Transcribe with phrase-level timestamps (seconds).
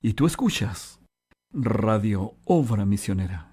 [0.00, 1.00] Y tú escuchas
[1.52, 3.50] Radio Obra Misionera.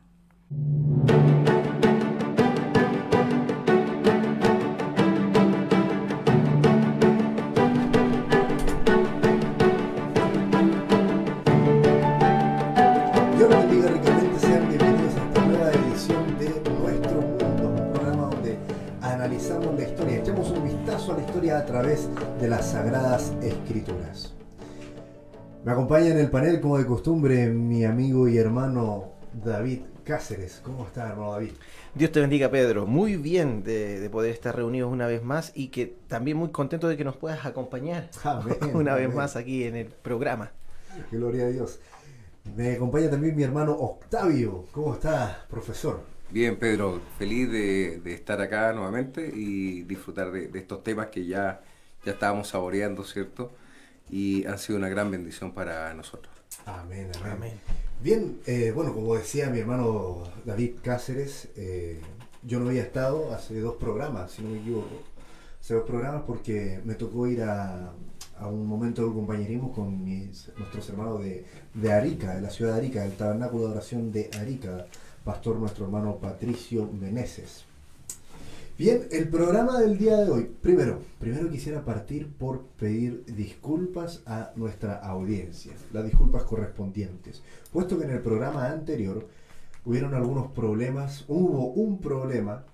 [13.36, 16.50] Dios los bendiga ricamente, sean bienvenidos a esta nueva edición de
[16.80, 18.60] Nuestro Mundo, un programa donde
[19.02, 22.08] analizamos la historia, echamos un vistazo a la historia a través
[22.40, 24.36] de las Sagradas Escrituras.
[25.66, 30.62] Me acompaña en el panel, como de costumbre, mi amigo y hermano David Cáceres.
[30.64, 31.56] ¿Cómo está, hermano David?
[31.96, 32.86] Dios te bendiga, Pedro.
[32.86, 36.88] Muy bien de, de poder estar reunidos una vez más y que también muy contento
[36.88, 40.52] de que nos puedas acompañar Amén, una vez más aquí en el programa.
[41.12, 41.80] Gloria a Dios.
[42.44, 44.68] Me acompaña también mi hermano Octavio.
[44.72, 46.02] ¿Cómo está, profesor?
[46.28, 51.26] Bien, Pedro, feliz de, de estar acá nuevamente y disfrutar de, de estos temas que
[51.26, 51.64] ya,
[52.04, 53.56] ya estábamos saboreando, ¿cierto?
[54.10, 56.34] Y han sido una gran bendición para nosotros.
[56.66, 57.32] Amén, amén.
[57.32, 57.60] Amén.
[58.02, 62.00] Bien, eh, bueno, como decía mi hermano David Cáceres, eh,
[62.44, 65.02] yo no había estado hace dos programas, si no me equivoco.
[65.60, 67.92] Hace dos programas porque me tocó ir a,
[68.38, 72.74] a un momento de compañerismo con mis, nuestros hermanos de, de Arica, de la ciudad
[72.74, 74.86] de Arica, del Tabernáculo de Oración de Arica,
[75.24, 77.66] pastor nuestro hermano Patricio Meneses.
[78.78, 80.52] Bien, el programa del día de hoy.
[80.62, 88.04] Primero, primero quisiera partir por pedir disculpas a nuestra audiencia, las disculpas correspondientes, puesto que
[88.04, 89.30] en el programa anterior
[89.86, 92.66] hubieron algunos problemas, hubo un problema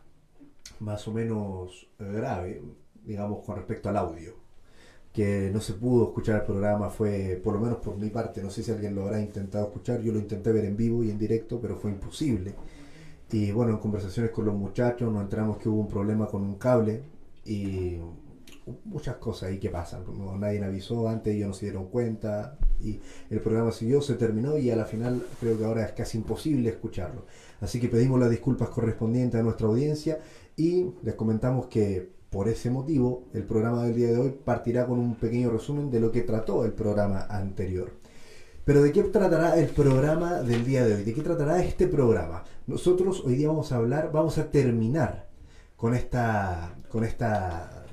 [0.79, 2.63] más o menos grave,
[3.05, 4.33] digamos, con respecto al audio,
[5.13, 8.49] que no se pudo escuchar el programa, fue, por lo menos por mi parte, no
[8.49, 11.19] sé si alguien lo habrá intentado escuchar, yo lo intenté ver en vivo y en
[11.19, 12.55] directo, pero fue imposible.
[13.31, 16.55] Y bueno, en conversaciones con los muchachos nos enteramos que hubo un problema con un
[16.55, 17.03] cable
[17.45, 17.97] y
[18.85, 20.03] muchas cosas ahí que pasan.
[20.17, 24.57] No, nadie avisó antes, ellos no se dieron cuenta y el programa siguió, se terminó
[24.57, 27.25] y a la final creo que ahora es casi imposible escucharlo.
[27.61, 30.19] Así que pedimos las disculpas correspondientes a nuestra audiencia
[30.57, 34.99] y les comentamos que por ese motivo el programa del día de hoy partirá con
[34.99, 37.91] un pequeño resumen de lo que trató el programa anterior.
[38.63, 41.03] Pero ¿de qué tratará el programa del día de hoy?
[41.03, 42.43] ¿De qué tratará este programa?
[42.75, 45.27] Nosotros hoy día vamos a hablar, vamos a terminar
[45.75, 47.83] con esta, con esta,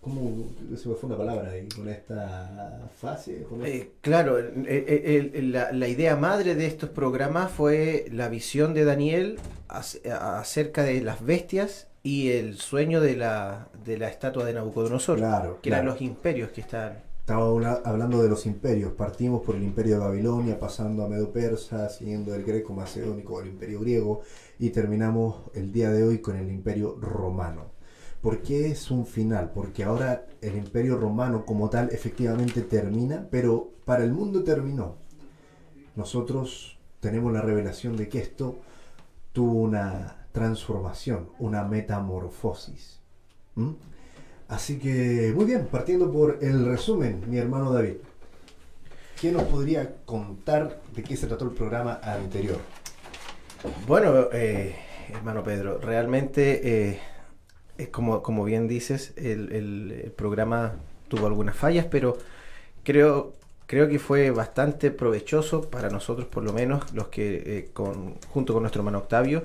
[0.00, 1.68] ¿cómo se me fue una palabra ahí?
[1.68, 3.44] Con esta fase.
[3.44, 8.28] con Eh, claro, el- el- el- la, la idea madre de estos programas fue la
[8.28, 9.38] visión de Daniel
[9.68, 15.18] ac- acerca de las bestias y el sueño de la, de la estatua de Nabucodonosor,
[15.18, 17.05] Claro, que eran los imperios que están...
[17.26, 18.92] Estaba habla- hablando de los imperios.
[18.92, 24.20] Partimos por el imperio de Babilonia, pasando a Medo-Persa, siguiendo el greco-macedónico al imperio griego
[24.60, 27.62] y terminamos el día de hoy con el imperio romano.
[28.20, 29.50] ¿Por qué es un final?
[29.52, 34.94] Porque ahora el imperio romano como tal efectivamente termina, pero para el mundo terminó.
[35.96, 38.60] Nosotros tenemos la revelación de que esto
[39.32, 43.00] tuvo una transformación, una metamorfosis.
[44.48, 47.94] Así que, muy bien, partiendo por el resumen, mi hermano David,
[49.20, 52.58] ¿qué nos podría contar de qué se trató el programa anterior?
[53.88, 54.76] Bueno, eh,
[55.12, 57.00] hermano Pedro, realmente,
[57.76, 60.76] eh, como, como bien dices, el, programa
[61.08, 62.16] tuvo algunas fallas, pero
[62.84, 63.32] creo,
[63.66, 68.52] creo que fue bastante provechoso para nosotros, por lo menos, los que, eh, con, junto
[68.52, 69.42] con nuestro hermano Octavio,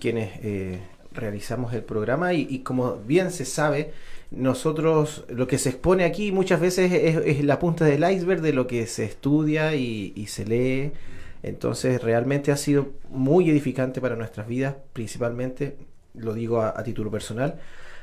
[0.00, 0.80] quienes eh,
[1.12, 3.92] realizamos el programa y como bien se sabe,
[4.30, 8.66] nosotros lo que se expone aquí muchas veces es, la punta del iceberg de lo
[8.66, 10.92] que se estudia y, se lee.
[11.42, 15.76] Entonces realmente ha sido muy edificante para nuestras vidas, principalmente,
[16.14, 17.58] lo digo a, a título personal,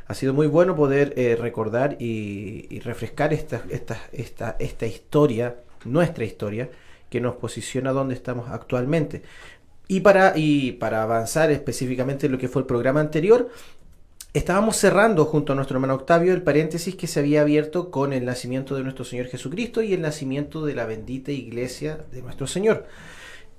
[0.08, 5.58] ha sido muy bueno poder eh, recordar y, y refrescar esta, esta, esta, esta historia,
[5.86, 6.70] nuestra historia,
[7.10, 9.22] que nos posiciona donde estamos actualmente.
[9.88, 13.50] Y para, y para avanzar específicamente en lo que fue el programa anterior,
[14.38, 18.26] estábamos cerrando junto a nuestro hermano Octavio el paréntesis que se había abierto con el
[18.26, 22.86] nacimiento de nuestro Señor Jesucristo y el nacimiento de la bendita iglesia de nuestro Señor.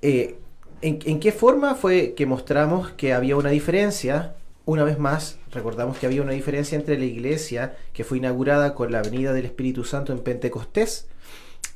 [0.01, 0.37] Eh,
[0.81, 4.35] ¿en, qué forma fue que mostramos que había una diferencia?
[4.65, 8.91] Una vez más, recordamos que había una diferencia entre la iglesia que fue inaugurada con
[8.91, 11.07] la venida del Espíritu Santo en Pentecostés,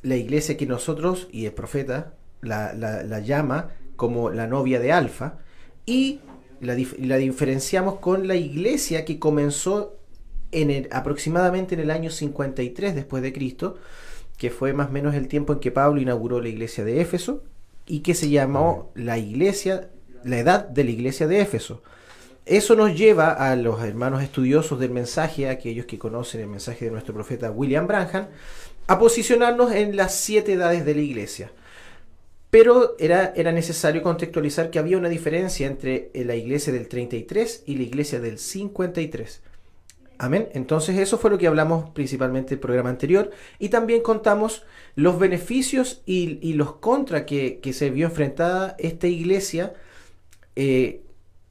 [0.02, 5.38] la iglesia que nosotros y el profeta la- la llama como la novia de Alfa,
[5.86, 6.20] y
[6.64, 9.96] la, dif- la diferenciamos con la iglesia que comenzó
[10.52, 13.76] en el, aproximadamente en el año 53 después de Cristo,
[14.36, 17.42] que fue más o menos el tiempo en que Pablo inauguró la iglesia de Éfeso
[17.86, 19.90] y que se llamó la iglesia,
[20.24, 21.82] la edad de la iglesia de Éfeso.
[22.46, 26.90] eso nos lleva a los hermanos estudiosos del mensaje, aquellos que conocen el mensaje de
[26.90, 28.26] nuestro profeta William Branham,
[28.86, 31.50] a posicionarnos en las siete edades de la iglesia.
[32.54, 37.74] Pero era, era necesario contextualizar que había una diferencia entre la iglesia del 33 y
[37.74, 39.42] la iglesia del 53.
[40.18, 40.48] Amén.
[40.52, 44.62] Entonces eso fue lo que hablamos principalmente en el programa anterior y también contamos
[44.94, 49.74] los beneficios y, los contras que, se vio enfrentada esta iglesia
[50.54, 51.02] eh,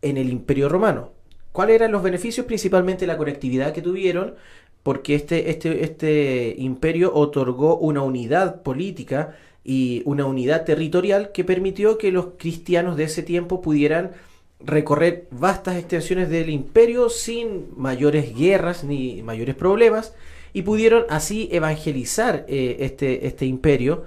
[0.01, 1.11] en el imperio romano.
[1.51, 2.45] ¿Cuáles eran los beneficios?
[2.45, 4.35] Principalmente la conectividad que tuvieron,
[4.83, 11.98] porque este, este, este imperio otorgó una unidad política y una unidad territorial que permitió
[11.98, 14.12] que los cristianos de ese tiempo pudieran
[14.60, 20.13] recorrer vastas extensiones del imperio sin mayores guerras ni mayores problemas
[20.54, 24.06] y pudieron así evangelizar eh, este, este imperio.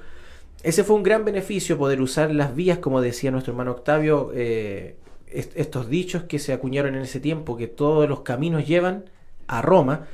[0.63, 4.97] Ese fue un gran beneficio poder usar las vías, como decía nuestro hermano Octavio, eh,
[5.27, 9.05] estos dichos que se acuñaron en ese tiempo, que todos los caminos llevan
[9.49, 10.07] a Roma.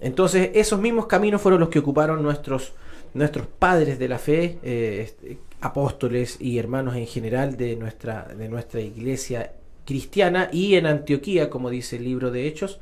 [0.00, 2.74] Entonces esos mismos caminos fueron los que ocuparon nuestros,
[3.14, 8.48] nuestros padres de la fe, eh, este, apóstoles y hermanos en general de nuestra, de
[8.48, 9.52] nuestra iglesia
[9.84, 12.80] cristiana y en Antioquía, como dice el libro de Hechos,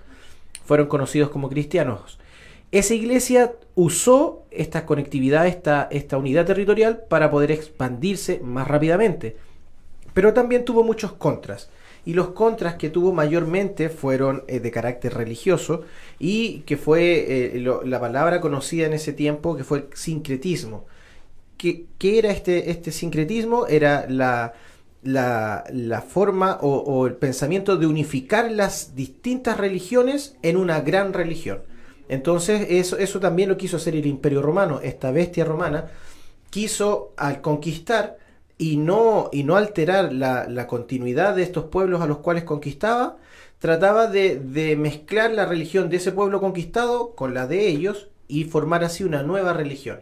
[0.64, 2.18] fueron conocidos como cristianos.
[2.72, 9.36] Esa iglesia usó esta conectividad, esta, esta unidad territorial para poder expandirse más rápidamente,
[10.12, 11.70] pero también tuvo muchos contras
[12.04, 15.82] y los contras que tuvo mayormente fueron eh, de carácter religioso
[16.18, 20.86] y que fue eh, la palabra conocida en ese tiempo que fue el sincretismo.
[21.56, 23.66] ¿Qué, era este, este sincretismo?
[23.66, 24.52] Era la,
[25.02, 31.62] la, forma o, el pensamiento de unificar las distintas religiones en una gran religión.
[32.08, 35.86] Entonces eso, eso también lo quiso hacer el imperio romano, esta bestia romana
[36.50, 38.18] quiso al conquistar
[38.58, 43.16] y no, y no alterar la, continuidad de estos pueblos a los cuales conquistaba,
[43.58, 48.84] trataba de, mezclar la religión de ese pueblo conquistado con la de ellos y formar
[48.84, 50.00] así una nueva religión.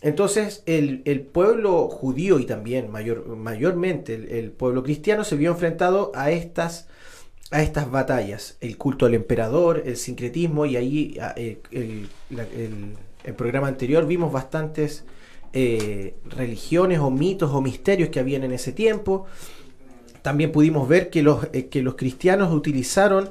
[0.00, 1.02] Entonces el,
[1.32, 6.88] pueblo judío y también mayor, mayormente el, pueblo cristiano se vio enfrentado a estas,
[7.50, 12.08] a estas batallas, el culto al emperador, el sincretismo y ahí eh, el,
[13.24, 15.04] el programa anterior vimos bastantes
[15.54, 19.26] eh, religiones o mitos o misterios que habían en ese tiempo.
[20.22, 23.28] También pudimos ver que los, eh, que los cristianos utilizaron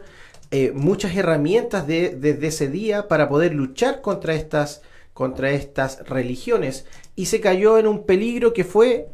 [0.51, 4.83] eh, muchas herramientas desde ese día para poder luchar contra estas,
[5.15, 6.85] contra estas religiones
[7.15, 9.07] y se cayó en un peligro que fue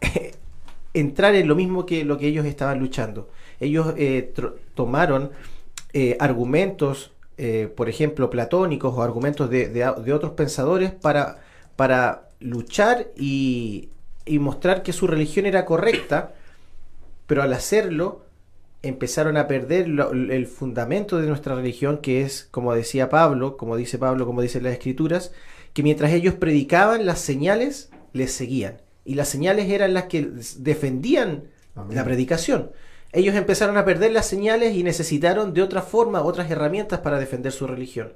[0.92, 3.28] entrar en lo mismo que lo que ellos estaban luchando.
[3.60, 3.94] Ellos
[4.74, 5.30] tomaron
[6.18, 7.12] argumentos,
[7.76, 11.42] por ejemplo, platónicos o argumentos de, de otros pensadores para,
[11.76, 13.90] para luchar y,
[14.38, 16.34] mostrar que su religión era correcta,
[17.26, 18.24] pero al hacerlo
[18.82, 23.98] empezaron a perder el fundamento de nuestra religión, que es, como decía Pablo, como dice
[23.98, 25.32] Pablo, como dicen las escrituras,
[25.74, 28.80] que mientras ellos predicaban, las señales les seguían.
[29.04, 31.44] Y las señales eran las que defendían
[31.90, 32.70] la predicación.
[33.12, 37.52] Ellos empezaron a perder las señales y necesitaron de otra forma, otras herramientas para defender
[37.52, 38.12] su religión.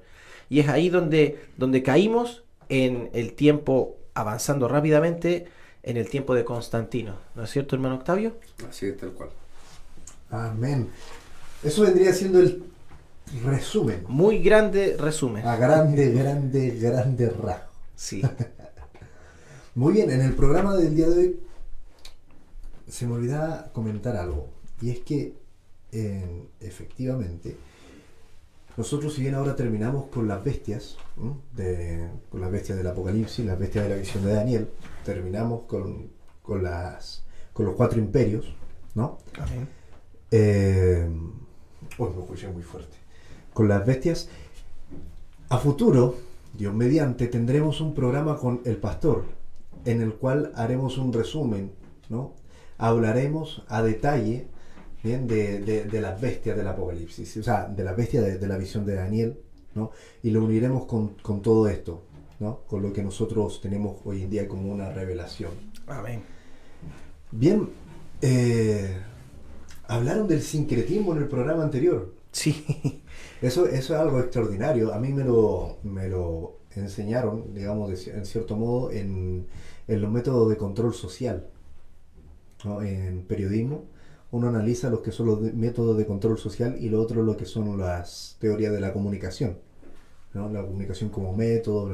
[0.48, 5.46] Y es ahí donde, donde caímos en el tiempo avanzando rápidamente
[5.82, 7.16] en el tiempo de Constantino.
[7.34, 8.36] ¿No es cierto, hermano Octavio?
[8.68, 9.30] Así es, tal cual.
[10.30, 10.88] Amén.
[11.62, 12.64] Eso vendría siendo el
[13.44, 14.04] resumen.
[14.08, 15.46] Muy grande resumen.
[15.46, 17.70] A grande, grande, grande rasgo.
[17.96, 18.22] Sí.
[19.74, 21.40] Muy bien, en el programa del día de hoy
[22.88, 24.48] se me olvidaba comentar algo.
[24.80, 25.34] Y es que,
[26.60, 27.56] efectivamente,
[28.76, 30.96] nosotros, si bien ahora terminamos con las bestias,
[31.54, 34.68] de, con las bestias del Apocalipsis, las bestias de la visión de Daniel,
[35.04, 36.10] terminamos con,
[36.62, 38.52] las, con los cuatro imperios,
[38.94, 39.18] ¿no?
[40.30, 41.08] Eh,
[41.98, 42.96] me escuché muy fuerte.
[43.52, 44.28] Con las bestias,
[45.48, 46.16] a futuro,
[46.52, 49.24] Dios mediante, tendremos un programa con el pastor,
[49.84, 51.70] en el cual haremos un resumen,
[52.08, 52.32] ¿no?
[52.76, 54.48] Hablaremos a detalle
[55.04, 55.26] ¿bien?
[55.28, 59.38] De, las bestias del Apocalipsis, o sea, de las bestias de, la visión de Daniel,
[59.74, 59.90] ¿no?
[60.22, 62.02] Y lo uniremos con, todo esto,
[62.40, 62.60] ¿no?
[62.66, 65.50] Con lo que nosotros tenemos hoy en día como una revelación.
[65.86, 66.22] Amén.
[67.30, 67.68] Bien,
[68.22, 68.96] eh,
[69.86, 72.14] hablaron del sincretismo en el programa anterior.
[72.32, 72.64] Sí.
[73.42, 74.94] Eso, eso es algo extraordinario.
[74.94, 79.46] A mí me lo, me lo enseñaron, digamos, en cierto modo, en,
[79.86, 81.46] en los métodos de control social,
[82.64, 82.80] ¿no?
[82.80, 83.84] en periodismo
[84.34, 87.46] uno analiza lo que son los métodos de control social y lo otro lo que
[87.46, 89.58] son las teorías de la comunicación.
[90.32, 90.48] ¿no?
[90.48, 91.88] La comunicación como método,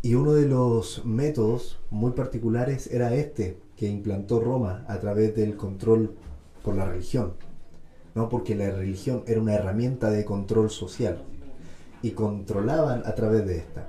[0.00, 5.56] Y uno de los métodos muy particulares era este, que implantó Roma a través del
[5.56, 6.14] control
[6.62, 7.32] por la religión.
[8.14, 8.28] ¿no?
[8.28, 11.18] Porque la religión era una herramienta de control social
[12.02, 13.88] y controlaban a través de esta.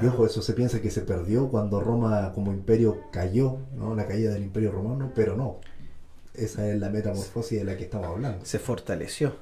[0.00, 3.94] Y ojo, eso se piensa que se perdió cuando Roma como imperio cayó, ¿no?
[3.94, 5.58] La caída del imperio romano, pero no.
[6.34, 8.44] Esa es la metamorfosis de la que estamos hablando.
[8.44, 9.34] Se fortaleció.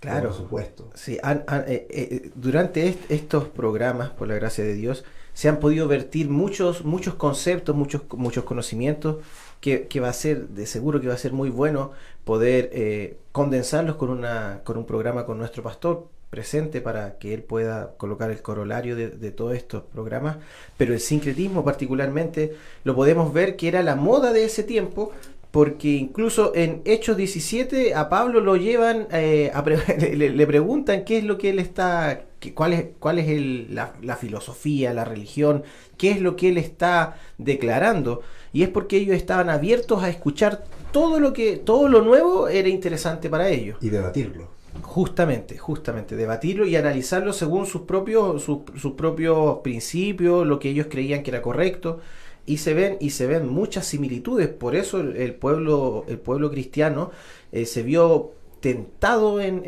[0.00, 0.28] Claro.
[0.28, 0.90] Por supuesto.
[0.94, 5.48] Sí, han- han- eh, eh, durante est- estos programas, por la gracia de Dios, se
[5.48, 9.16] han podido vertir muchos, muchos conceptos, muchos, muchos conocimientos
[9.60, 11.92] que, que va a ser, de seguro que va a ser muy bueno
[12.24, 17.42] poder eh, condensarlos con, una, con un programa con nuestro pastor presente para que él
[17.42, 20.36] pueda colocar el corolario de, de todos estos programas.
[20.76, 22.54] Pero el sincretismo particularmente
[22.84, 25.12] lo podemos ver que era la moda de ese tiempo,
[25.54, 29.78] porque incluso en Hechos 17 a Pablo lo llevan, eh, a pre-
[30.16, 33.92] le, le preguntan qué es lo que él está, cuál es, cuál es el- la,
[34.02, 35.62] la filosofía, la religión,
[35.96, 38.22] qué es lo que él está declarando.
[38.52, 42.68] Y es porque ellos estaban abiertos a escuchar todo lo que, todo lo nuevo era
[42.68, 43.78] interesante para ellos.
[43.80, 44.48] Y debatirlo.
[44.82, 50.88] Justamente, justamente, debatirlo y analizarlo según sus propios, sus, sus propios principios, lo que ellos
[50.90, 52.00] creían que era correcto,
[52.46, 54.48] y se ven, y se ven muchas similitudes.
[54.48, 57.10] Por eso el, el pueblo, el pueblo cristiano
[57.52, 59.62] eh, se vio tentado en,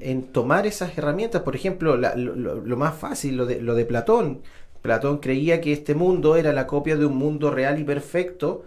[0.00, 1.42] en- tomar esas herramientas.
[1.42, 4.42] Por ejemplo, la- lo, más fácil, lo de, lo de Platón.
[4.82, 8.64] Platón creía que este mundo era la copia de un mundo real y perfecto,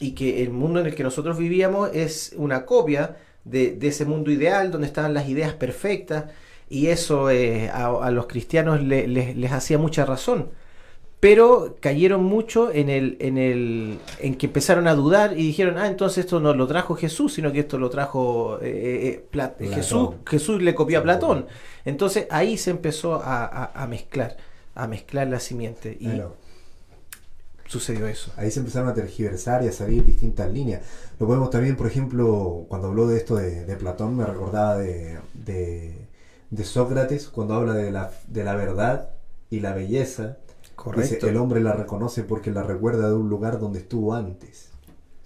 [0.00, 4.04] y que el mundo en el que nosotros vivíamos es una copia de, de ese
[4.04, 6.26] mundo ideal donde estaban las ideas perfectas
[6.68, 10.50] y eso eh, a, a los cristianos le- les- les hacía mucha razón
[11.20, 15.86] pero cayeron mucho en el, en el en que empezaron a dudar y dijeron ah
[15.86, 19.74] entonces esto no lo trajo Jesús sino que esto lo trajo eh, eh, Pla- Platón.
[19.74, 21.46] Jesús Jesús le copió a Platón
[21.84, 24.36] entonces ahí se empezó a, a- a mezclar
[24.74, 26.36] a mezclar la simiente y Claro.
[27.66, 30.82] sucedió eso Ahí se empezaron a tergiversar y a salir distintas líneas.
[31.18, 35.18] Lo podemos también, por ejemplo, cuando habló de esto de, de Platón, me recordaba de,
[35.34, 35.94] de,
[36.50, 39.10] de Sócrates, cuando habla de la, de la verdad
[39.50, 40.38] y la belleza.
[40.80, 44.70] Correcto Dice, el hombre la reconoce porque la recuerda de un lugar donde estuvo antes.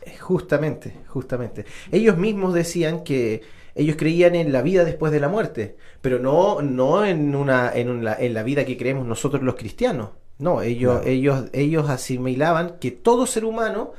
[0.03, 1.65] Eh, Justamente, justamente.
[1.93, 3.43] Ellos mismos decían que
[3.75, 7.89] ellos creían en la vida después de la muerte, pero no, no en una, en
[7.91, 10.11] una- en la vida que creemos nosotros los cristianos.
[10.39, 13.93] No, ellos, ellos, ellos asimilaban que todo ser humano,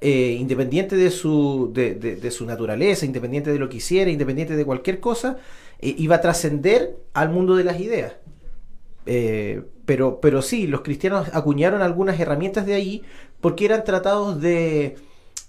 [0.00, 4.56] eh, independiente de su, de, de- de su naturaleza, independiente de lo que hiciera, independiente
[4.56, 5.38] de cualquier cosa,
[5.80, 8.14] eh, iba a trascender al mundo de las ideas.
[9.06, 13.02] Eh, pero, pero sí, los cristianos acuñaron algunas herramientas de ahí
[13.40, 14.94] porque eran tratados de,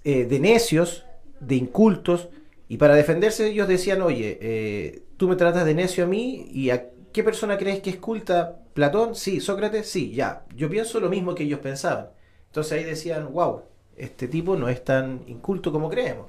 [0.03, 1.05] eh, de necios,
[1.39, 2.29] de incultos,
[2.67, 6.71] y para defenderse ellos decían, oye, eh, tú me tratas de necio a mí, ¿y
[6.71, 8.57] a qué persona crees que es culta?
[8.73, 9.13] ¿Platón?
[9.13, 10.43] Sí, Sócrates, sí, ya.
[10.55, 12.07] Yo pienso lo mismo que ellos pensaban.
[12.47, 13.61] Entonces ahí decían, wow,
[13.95, 16.25] este tipo no es tan inculto como creemos.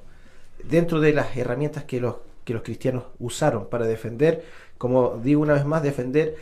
[0.62, 4.45] Dentro de las herramientas que los, que los cristianos usaron para defender,
[4.76, 6.37] como digo una vez más, defender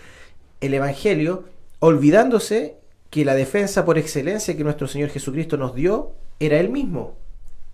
[0.61, 1.45] el Evangelio,
[1.81, 2.77] olvidándose
[3.11, 7.17] que la defensa por excelencia que nuestro Señor Jesucristo nos dio era Él mismo.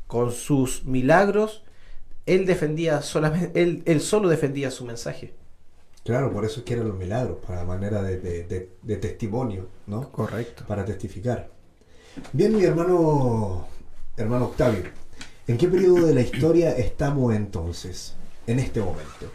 [0.07, 1.63] Con sus milagros,
[2.27, 5.35] Él defendía solamente, Él, él solo defendía su mensaje.
[6.05, 9.67] Claro, por eso es que eran los milagros, para manera de, de- de- de testimonio,
[9.89, 10.11] ¿no?
[10.13, 10.65] Correcto.
[10.67, 11.51] Para testificar.
[12.33, 13.67] Bien, mi hermano,
[14.17, 14.85] hermano Octavio,
[15.49, 18.15] ¿en qué periodo de la historia estamos entonces,
[18.47, 19.27] en este momento?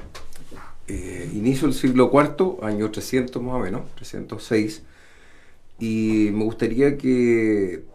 [0.94, 4.84] Eh, inicio del siglo IV, año 300 más o menos, 306,
[5.80, 7.86] y me gustaría que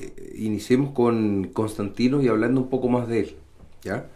[0.00, 3.36] eh, iniciemos con Constantino y hablando un poco más de él,
[3.82, 4.06] ¿ya?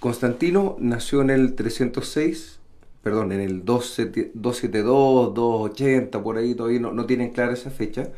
[0.00, 2.58] Constantino nació en el 306,
[3.04, 8.08] perdón, en el 27 272, 280, por ahí todavía no, no tienen clara esa fecha,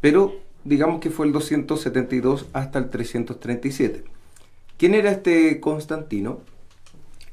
[0.00, 4.02] pero digamos que fue el 272 hasta el 337.
[4.78, 6.40] ¿Quién era este Constantino?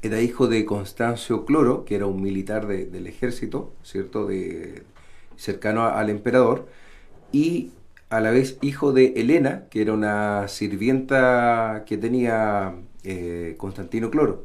[0.04, 4.28] Era hijo de Constancio Cloro, que era un militar de- del ejército, ¿cierto?
[5.36, 6.66] Cercano al emperador,
[7.32, 7.70] y
[8.10, 14.44] a la vez hijo de Helena, que era una sirvienta que tenía eh, Constantino Cloro.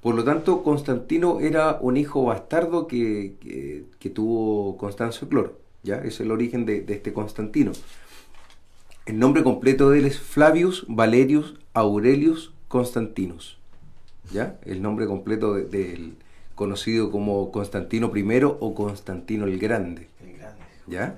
[0.00, 5.58] Por lo tanto, Constantino era un hijo bastardo que tuvo Constancio Cloro.
[5.82, 5.96] ¿ya?
[5.96, 7.72] Es el origen de, de este Constantino.
[9.06, 13.58] El nombre completo de él es Flavius Valerius Aurelius Constantinus.
[14.32, 14.58] ¿Ya?
[14.64, 16.14] El nombre completo de- del
[16.54, 20.08] conocido como Constantino I o Constantino el Grande.
[20.86, 21.16] ¿Ya?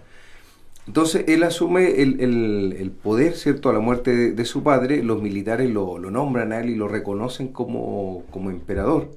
[0.87, 3.71] Entonces él asume el, el- el poder, ¿cierto?
[3.71, 6.77] A la muerte de, de su padre, los militares lo, lo nombran a él y
[6.77, 9.11] lo reconocen como, como emperador.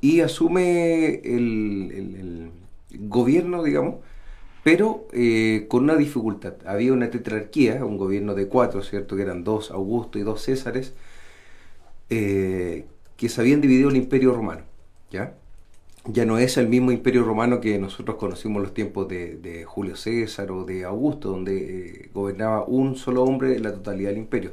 [0.00, 2.16] Y asume el, el-
[2.92, 3.96] el gobierno, digamos,
[4.64, 6.54] pero eh, con una dificultad.
[6.66, 9.16] Había una tetrarquía, un gobierno de cuatro, ¿cierto?
[9.16, 10.94] Que eran dos Augusto y dos Césares,
[12.10, 12.84] eh,
[13.16, 14.62] que se habían dividido el imperio romano.
[15.10, 15.34] ¿ya?
[16.04, 19.96] ya no es el mismo imperio romano que nosotros conocimos en los tiempos de, Julio
[19.96, 24.52] César o de Augusto, donde eh, gobernaba un solo hombre la totalidad del imperio.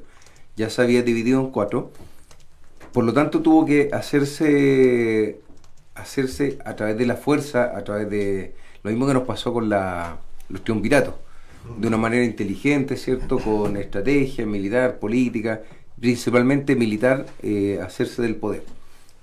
[0.55, 1.91] Ya se había dividido en cuatro.
[2.93, 5.39] Por lo tanto, tuvo que hacerse,
[5.95, 9.69] hacerse a través de la fuerza, a través de lo mismo que nos pasó con
[9.69, 10.17] la,
[10.49, 11.15] los triunviratos,
[11.77, 13.39] de una manera inteligente, ¿cierto?
[13.39, 15.61] Con estrategia militar, política,
[15.99, 18.63] principalmente militar, eh, hacerse del poder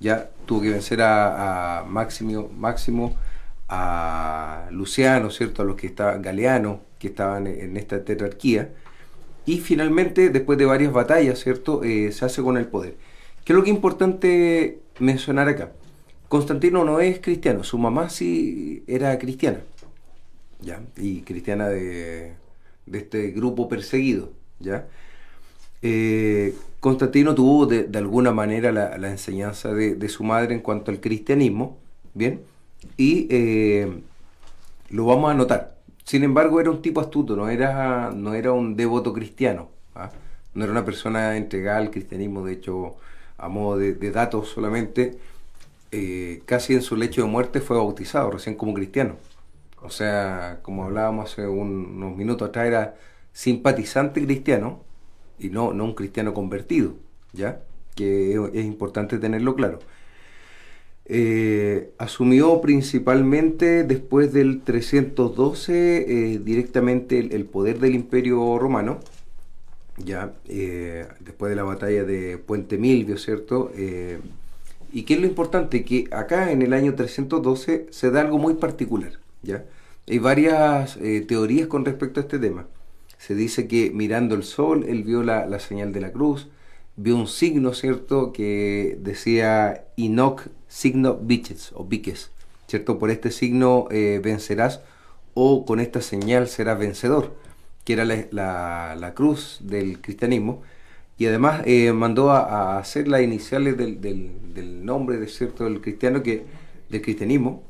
[0.01, 3.17] ya tuvo que vencer a, Máximo, Máximo,
[3.69, 5.63] a Luciano, ¿cierto?
[5.63, 8.71] A los que estaban, Galeano, que estaban en esta tetrarquía.
[9.47, 11.83] Y finalmente, después de varias batallas, ¿cierto?
[11.85, 12.97] Eh, se hace con el poder.
[13.45, 15.73] ¿Qué es lo que es importante mencionar acá?
[16.29, 19.61] Constantino no es cristiano, su mamá sí era cristiana,
[20.61, 20.83] ¿ya?
[20.97, 22.33] Y cristiana de,
[22.87, 24.87] de este grupo perseguido, ¿ya?
[25.83, 31.79] Eh, Constantino tuvo de, alguna manera la, enseñanza de, su madre en cuanto al cristianismo,
[32.15, 32.43] ¿bien?
[32.97, 34.03] Y eh,
[34.91, 35.77] lo vamos a notar.
[36.05, 40.11] Sin embargo, era un tipo astuto, no era, no era un devoto cristiano, ¿ah?
[40.55, 42.95] no era una persona entregada al cristianismo, de hecho,
[43.39, 45.19] a modo de, datos solamente,
[45.91, 49.17] eh, casi en su lecho de muerte fue bautizado, recién como cristiano.
[49.83, 52.97] O sea, como hablábamos hace unos minutos atrás, era
[53.33, 54.86] simpatizante cristiano,
[55.39, 56.95] y no, no un cristiano convertido,
[57.33, 57.63] ¿ya?
[57.95, 59.79] Que es, importante tenerlo claro.
[61.07, 68.99] Eh, asumió principalmente después del 312 eh, directamente el, poder del imperio romano,
[69.99, 73.71] ya eh, después de la batalla de Puente Milvio, ¿cierto?
[74.93, 78.55] y qué es lo importante, que acá en el año 312 se da algo muy
[78.55, 79.13] particular,
[79.43, 79.65] ¿ya?
[80.09, 82.67] Hay varias teorías con respecto a este tema
[83.19, 86.49] se dice que mirando el sol, él vio la, señal de la cruz,
[86.97, 92.31] vio un signo, ¿cierto?, que decía Inoc signo biches o biques,
[92.67, 92.99] ¿cierto?
[92.99, 94.81] Por este signo eh, vencerás
[95.35, 97.35] o con esta señal serás vencedor,
[97.85, 100.63] que era la, cruz del cristianismo.
[101.19, 106.45] Y además eh, mandó a, hacer las iniciales del, nombre de cierto del cristiano que
[106.89, 107.63] del cristianismo,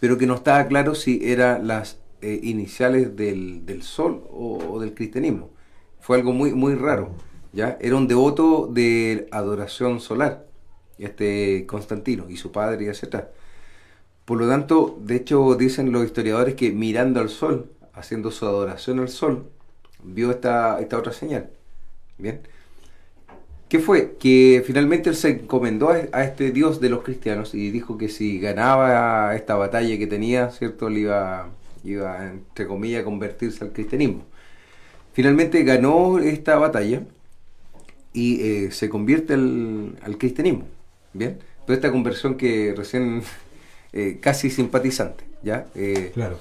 [0.00, 4.94] pero que no estaba claro si eran las eh, iniciales del, del sol o, del
[4.94, 5.50] cristianismo.
[6.00, 7.10] Fue algo muy, muy raro.
[7.52, 7.76] ¿ya?
[7.82, 10.46] Era un devoto de adoración solar,
[10.98, 13.26] este Constantino y su padre, etc.
[14.24, 19.00] Por lo tanto, de hecho, dicen los historiadores que mirando al sol, haciendo su adoración
[19.00, 19.44] al sol,
[20.02, 21.50] vio esta, esta otra señal.
[22.16, 22.40] Bien.
[23.68, 24.16] ¿Qué fue?
[24.18, 28.40] Que finalmente él se encomendó a, este Dios de los cristianos y dijo que si
[28.40, 30.88] ganaba esta batalla que tenía, ¿cierto?
[30.88, 31.50] Le iba
[31.84, 34.24] iba, entre comillas, a convertirse al cristianismo.
[35.12, 37.02] Finalmente ganó esta batalla
[38.12, 40.64] y eh, se convierte al, cristianismo.
[41.12, 43.22] Bien, toda esta conversión que recién
[43.92, 45.66] eh, casi simpatizante, ¿ya?
[45.74, 46.38] Eh, claro.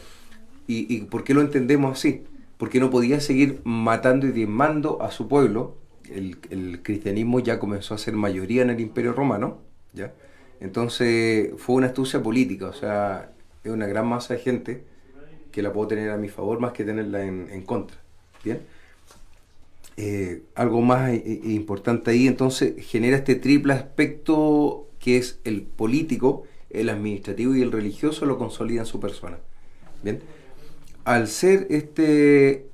[0.65, 2.23] Y, y, por qué lo entendemos así?
[2.57, 5.75] Porque no podía seguir matando y diezmando a su pueblo.
[6.09, 9.59] El, el, cristianismo ya comenzó a ser mayoría en el Imperio Romano,
[9.93, 10.13] ¿ya?
[10.59, 13.31] Entonces fue una astucia política, o sea,
[13.63, 14.83] es una gran masa de gente
[15.53, 17.95] que la puedo tener a mi favor más que tenerla en, contra.
[18.43, 18.59] Bien.
[19.95, 26.89] Eh, algo más importante ahí, entonces genera este triple aspecto que es el político, el
[26.89, 29.37] administrativo y el religioso lo consolida en su persona.
[30.01, 30.19] Bien.
[31.05, 32.65] Al ser este,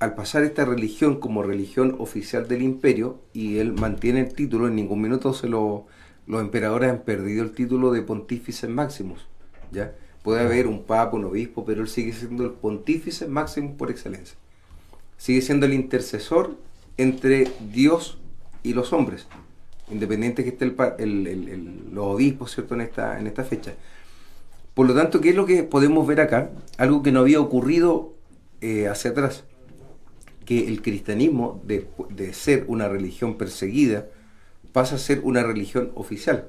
[0.00, 4.74] al pasar esta religión como religión oficial del imperio y él mantiene el título, en
[4.74, 5.86] ningún minuto se lo,
[6.26, 9.28] los emperadores han perdido el título de pontífice máximos,
[9.70, 9.94] ¿ya?
[10.26, 14.36] Puede haber un papa, un obispo, pero él sigue siendo el pontífice máximo por excelencia.
[15.16, 16.56] Sigue siendo el intercesor
[16.96, 18.18] entre Dios
[18.64, 19.28] y los hombres,
[19.88, 20.64] independiente que esté
[20.98, 22.74] el, los obispos ¿cierto?
[22.74, 23.74] En, esta, en esta fecha.
[24.74, 26.50] Por lo tanto, ¿qué es lo que podemos ver acá?
[26.76, 28.12] Algo que no había ocurrido
[28.62, 29.44] eh, hacia atrás.
[30.44, 34.08] Que el cristianismo, de, de ser una religión perseguida,
[34.72, 36.48] pasa a ser una religión oficial,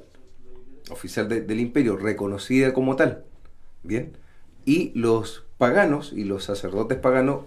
[0.90, 3.27] oficial del imperio, reconocida como tal.
[3.88, 4.12] Bien.
[4.66, 7.46] Y los paganos y los sacerdotes paganos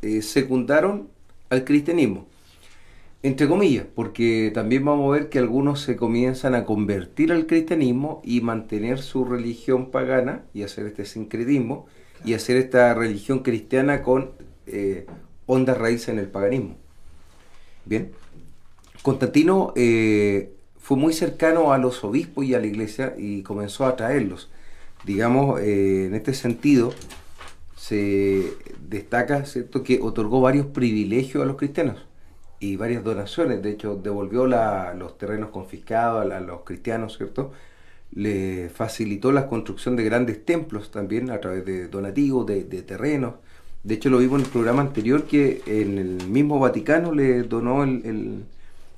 [0.00, 1.08] eh, secundaron
[1.50, 2.28] al cristianismo.
[3.24, 8.22] Entre comillas, porque también vamos a ver que algunos se comienzan a convertir al cristianismo
[8.24, 11.86] y mantener su religión pagana y hacer este sincretismo
[12.24, 14.30] y hacer esta religión cristiana con
[14.66, 15.06] eh,
[15.46, 16.76] hondas raíces en el paganismo.
[17.84, 18.12] Bien.
[19.02, 23.90] Constantino eh, fue muy cercano a los obispos y a la iglesia y comenzó a
[23.90, 24.48] atraerlos
[25.04, 26.92] digamos, eh, en este sentido,
[27.76, 28.52] se
[28.88, 29.82] destaca ¿cierto?
[29.82, 32.06] que otorgó varios privilegios a los cristianos.
[32.60, 33.60] y varias donaciones.
[33.60, 37.52] De hecho, devolvió los terrenos confiscados a, los cristianos, ¿cierto?
[38.12, 43.34] Le facilitó la construcción de grandes templos también a través de donativos, de, terrenos.
[43.82, 47.82] De hecho, lo vimos en el programa anterior que en el mismo Vaticano le donó
[47.82, 48.44] el,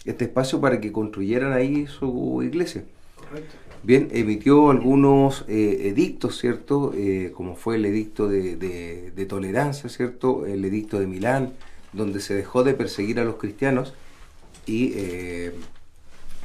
[0.05, 2.85] este espacio para que construyeran ahí su iglesia.
[3.17, 3.55] Correcto.
[3.85, 6.95] Bien, emitió algunos eh, edictos, ¿cierto?
[6.97, 10.47] Eh, como fue el edicto de, tolerancia, ¿cierto?
[10.47, 11.53] El edicto de Milán,
[11.93, 13.93] donde se dejó de perseguir a los cristianos
[14.65, 15.53] y eh,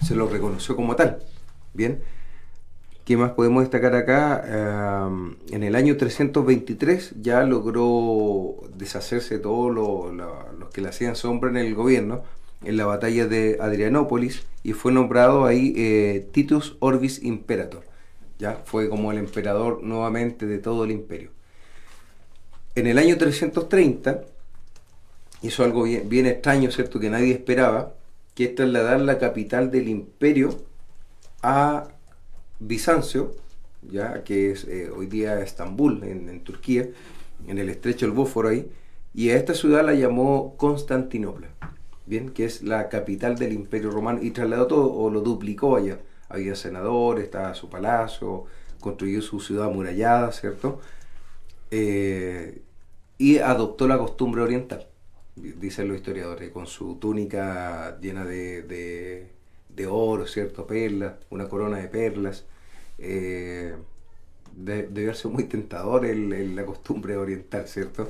[0.06, 1.20] se lo reconoció como tal.
[1.74, 2.02] Bien,
[3.06, 5.08] ¿qué más podemos destacar acá?
[5.50, 11.58] en el año 323 ya logró deshacerse de todos los que le hacían sombra en
[11.58, 12.22] el gobierno
[12.64, 17.84] en la batalla de Adrianópolis y fue nombrado ahí eh, Titus Orbis Imperator.
[18.38, 21.32] Ya fue como el emperador nuevamente de todo el imperio.
[22.76, 24.24] En el año 330
[25.42, 27.00] hizo algo bien, extraño, ¿cierto?
[27.00, 27.94] Que nadie esperaba,
[28.36, 30.50] que es trasladar la capital del imperio
[31.42, 31.88] a
[32.60, 33.36] Bizancio,
[33.82, 36.88] ya que es eh, hoy día Estambul, en, Turquía,
[37.48, 38.70] en el estrecho del Bósforo ahí,
[39.14, 41.48] y a esta ciudad la llamó Constantinopla,
[42.10, 46.00] bien, que es la capital del imperio romano, y trasladó todo, o lo duplicó allá.
[46.30, 48.46] Había senadores, estaba su palacio,
[48.80, 50.82] construyó su ciudad amurallada, ¿cierto?
[51.72, 52.62] Eh,
[53.18, 54.88] y adoptó la costumbre oriental
[55.40, 58.64] dicen los historiadores, con su túnica llena de,
[59.70, 60.68] de, oro, ¿cierto?
[60.68, 62.46] Perlas, una corona de perlas.
[62.98, 63.74] Eh,
[64.56, 68.10] debe ser muy tentador el, la costumbre oriental, ¿cierto?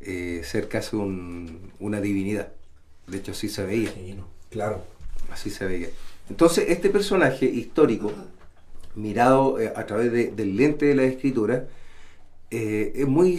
[0.00, 2.52] Eh, ser casi una divinidad.
[3.08, 3.92] De hecho, así se veía.
[4.50, 4.84] claro.
[5.30, 5.88] Así se veía.
[6.30, 8.12] Entonces, este personaje histórico,
[8.94, 11.66] mirado eh, a través del lente de la escritura,
[12.50, 13.38] eh, es muy,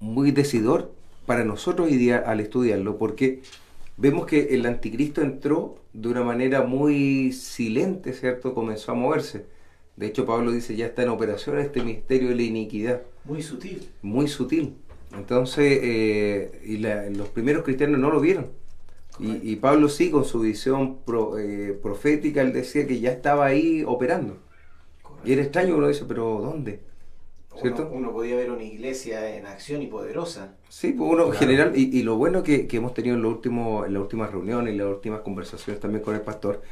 [0.00, 0.92] muy decidor
[1.26, 1.90] para nosotros
[2.24, 3.42] al estudiarlo, porque
[3.96, 8.54] vemos que el anticristo entró de una manera muy silente, ¿cierto?
[8.54, 9.44] Comenzó a moverse.
[9.96, 13.02] De hecho, Pablo dice, ya está en operación este misterio de la iniquidad.
[13.24, 13.88] Muy sutil.
[14.00, 14.74] Muy sutil.
[15.16, 18.46] Entonces, eh, y los primeros cristianos no lo vieron.
[19.20, 20.98] Y, Pablo sí, con su visión
[21.40, 24.36] eh, profética, él decía que ya estaba ahí operando.
[25.24, 26.80] Y era extraño, uno dice, pero ¿dónde?
[27.90, 30.54] Uno, podía ver una iglesia en acción y poderosa.
[30.68, 33.94] Sí, pues uno en general, y, lo bueno que, hemos tenido en, lo último, en
[33.94, 36.62] las últimas reuniones y las últimas conversaciones también con el pastor,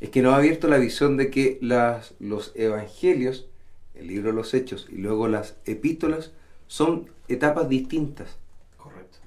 [0.00, 3.46] es que nos ha abierto la visión de que las, los evangelios,
[3.94, 6.32] el libro de los hechos y luego las epístolas
[6.66, 8.36] son etapas distintas.
[8.76, 9.18] Correcto.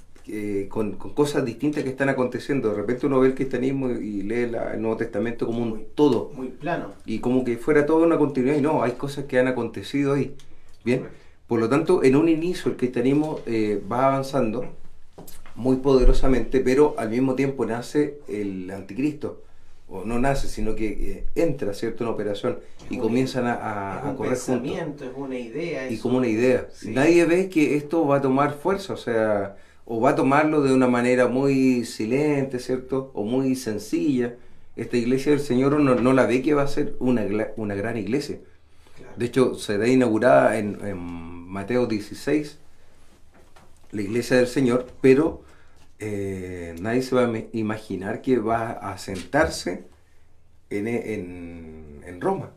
[0.70, 2.70] con, cosas distintas que están aconteciendo.
[2.70, 6.32] De repente uno ve el cristianismo y lee el Nuevo Testamento como un todo.
[6.36, 6.94] Muy plano.
[7.06, 8.58] Y como que fuera toda una continuidad.
[8.58, 10.36] Y no, hay cosas que han acontecido ahí.
[10.84, 11.08] Bien,
[11.48, 14.66] por lo tanto, en un inicio el cristianismo eh, va avanzando
[15.56, 19.42] muy poderosamente, pero al mismo tiempo nace el anticristo.
[19.90, 24.28] O no nace, sino que eh, entra, ¿cierto?, en operación y comienzan a, es un
[24.28, 25.90] pensamiento, Es una idea.
[25.90, 26.68] Y como una idea.
[26.84, 30.74] Nadie ve que esto va a tomar fuerza, o sea, o va a tomarlo de
[30.74, 33.12] una manera muy silente, ¿cierto?
[33.14, 34.36] O muy sencilla.
[34.76, 37.26] Esta iglesia del Señor no, no la ve que va a ser una,
[37.58, 38.38] una gran iglesia.
[39.16, 40.78] De hecho, será inaugurada en,
[41.50, 42.60] Mateo 16,
[43.92, 45.42] la iglesia del Señor, pero
[46.00, 49.86] eh, nadie se va a imaginar que va a sentarse
[50.70, 52.52] en, en, Roma.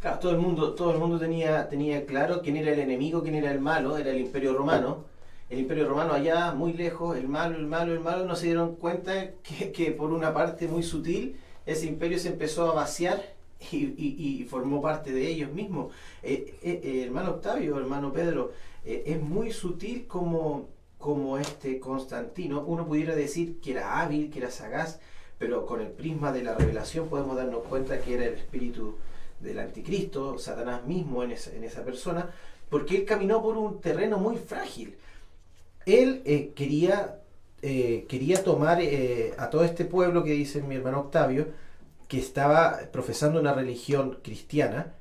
[0.00, 3.36] Claro, todo el mundo, todo el mundo tenía, tenía claro quién era el enemigo, quién
[3.36, 5.04] era el malo, era el imperio romano.
[5.50, 8.76] El imperio romano allá, muy lejos, el malo, el malo, el malo, no se dieron
[8.76, 13.34] cuenta que, que por una parte muy sutil ese imperio se empezó a vaciar
[13.72, 15.92] y, formó parte de ellos mismos.
[16.22, 18.52] Eh, eh, hermano Octavio, hermano Pedro,
[18.84, 20.68] es muy sutil como,
[21.04, 25.00] como este Constantino, uno pudiera decir que era hábil, que era sagaz,
[25.36, 28.94] pero con el prisma de la revelación podemos darnos cuenta que era el espíritu
[29.38, 32.30] del anticristo, Satanás mismo en esa, persona,
[32.70, 34.96] porque él caminó por un terreno muy frágil.
[35.84, 36.22] Él
[36.56, 37.20] quería,
[37.60, 38.78] quería tomar
[39.36, 41.48] a todo este pueblo que dice mi hermano Octavio,
[42.08, 44.94] que estaba profesando una religión cristiana,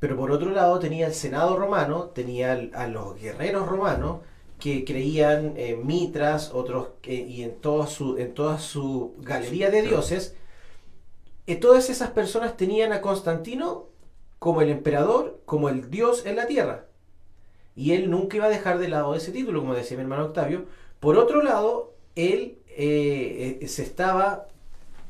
[0.00, 4.18] pero por otro lado tenía el Senado romano, tenía a los guerreros romanos
[4.60, 10.36] que creían en Mitras, otros y en toda su, en toda su galería de dioses.
[11.46, 13.86] Y todas esas personas tenían a Constantino
[14.38, 16.86] como el emperador, como el dios en la tierra.
[17.74, 20.66] Y él nunca iba a dejar de lado ese título, como decía mi hermano Octavio.
[21.00, 24.48] Por otro lado, él eh, eh, se estaba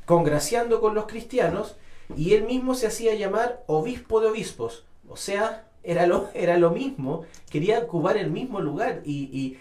[0.07, 1.77] congraciando con los cristianos
[2.17, 4.85] y él mismo se hacía llamar obispo de obispos.
[5.09, 9.57] O sea, era lo, era lo mismo, quería ocupar el mismo lugar y,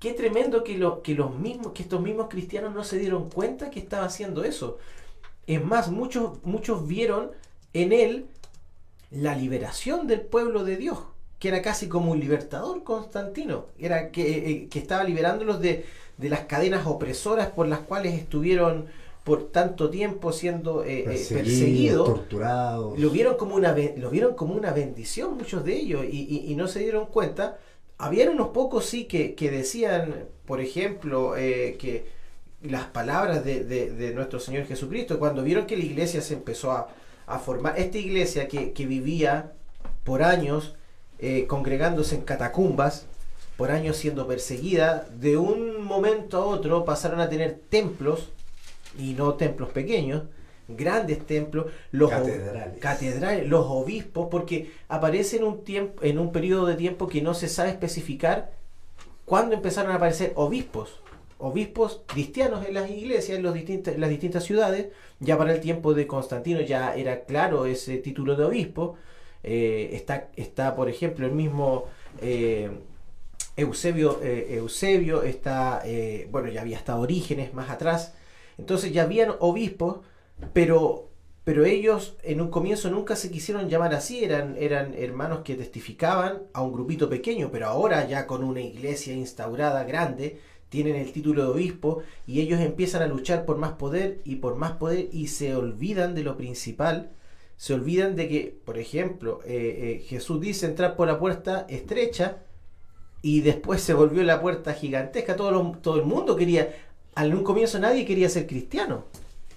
[0.00, 3.70] qué tremendo que, lo, que, los mismos, que estos mismos cristianos no se dieron cuenta
[3.70, 4.78] que estaba haciendo eso.
[5.46, 7.30] Es más, muchos, muchos vieron
[7.72, 8.26] en él
[9.10, 10.98] la liberación del pueblo de Dios,
[11.38, 15.86] que era casi como un libertador Constantino, era que, eh, que estaba liberándolos de,
[16.18, 18.86] de las cadenas opresoras por las cuales estuvieron
[19.26, 22.96] por tanto tiempo siendo eh, eh, perseguidos, torturados.
[22.96, 26.68] Lo vieron, como una, lo vieron como una bendición muchos de ellos y, y, no
[26.68, 27.58] se dieron cuenta.
[27.98, 32.06] Habían unos pocos sí que, que decían, por ejemplo, eh, que
[32.62, 36.70] las palabras de, de, de, nuestro Señor Jesucristo, cuando vieron que la iglesia se empezó
[36.70, 36.86] a,
[37.26, 39.54] a formar, esta iglesia que, que vivía
[40.04, 40.76] por años
[41.48, 43.06] congregándose en catacumbas,
[43.56, 48.30] por años siendo perseguida, de un momento a otro pasaron a tener templos,
[48.98, 50.24] y no templos pequeños,
[50.68, 52.78] grandes templos, los catedrales.
[52.78, 57.34] catedrales, los obispos, porque aparece en un tiempo, en un periodo de tiempo que no
[57.34, 58.52] se sabe especificar
[59.24, 61.00] cuándo empezaron a aparecer obispos,
[61.38, 64.88] obispos cristianos en las iglesias, en, los distintas, las distintas ciudades,
[65.20, 68.96] ya para el tiempo de Constantino ya era claro ese título de obispo,
[69.42, 71.84] eh, está, está por ejemplo el mismo
[72.20, 72.70] eh,
[73.56, 75.82] Eusebio, eh, Eusebio está,
[76.30, 78.14] bueno, ya había estado Orígenes más atrás,
[78.58, 79.98] entonces ya habían obispos,
[80.52, 81.10] pero,
[81.44, 86.42] pero ellos en un comienzo nunca se quisieron llamar así, eran, eran hermanos que testificaban
[86.52, 91.42] a un grupito pequeño, pero ahora ya con una iglesia instaurada grande, tienen el título
[91.42, 95.28] de obispo y ellos empiezan a luchar por más poder y por más poder y
[95.28, 97.12] se olvidan de lo principal,
[97.56, 102.42] se olvidan de que, por ejemplo, eh, Jesús dice entrar por la puerta estrecha,
[103.26, 105.34] y después se volvió la puerta gigantesca.
[105.34, 106.72] Todo, todo el mundo quería,
[107.24, 109.04] en un comienzo nadie quería ser cristiano.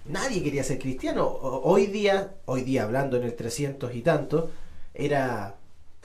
[0.06, 1.28] Nadie quería ser cristiano.
[1.28, 4.50] Hoy día, hoy día hablando en el 300 y tanto,
[4.94, 5.56] era,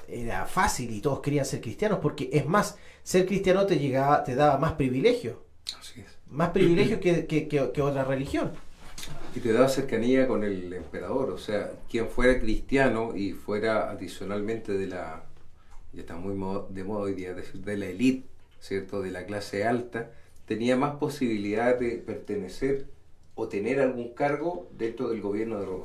[0.08, 4.34] era fácil y todos querían ser cristianos porque es más, ser cristiano te, llegaba, te
[4.34, 5.42] daba más privilegio.
[5.78, 6.18] Así es.
[6.30, 8.52] Más privilegio que, que, que, que otra religión.
[9.34, 14.72] Y te daba cercanía con el emperador, o sea, quien fuera cristiano y fuera adicionalmente
[14.72, 15.24] de la
[15.94, 16.34] ya está muy
[16.70, 18.26] de moda hoy día, de la élite,
[18.60, 19.00] ¿cierto?
[19.00, 20.10] De la clase alta,
[20.46, 22.86] tenía más posibilidad de pertenecer
[23.34, 25.84] o tener algún cargo dentro del gobierno de Roma.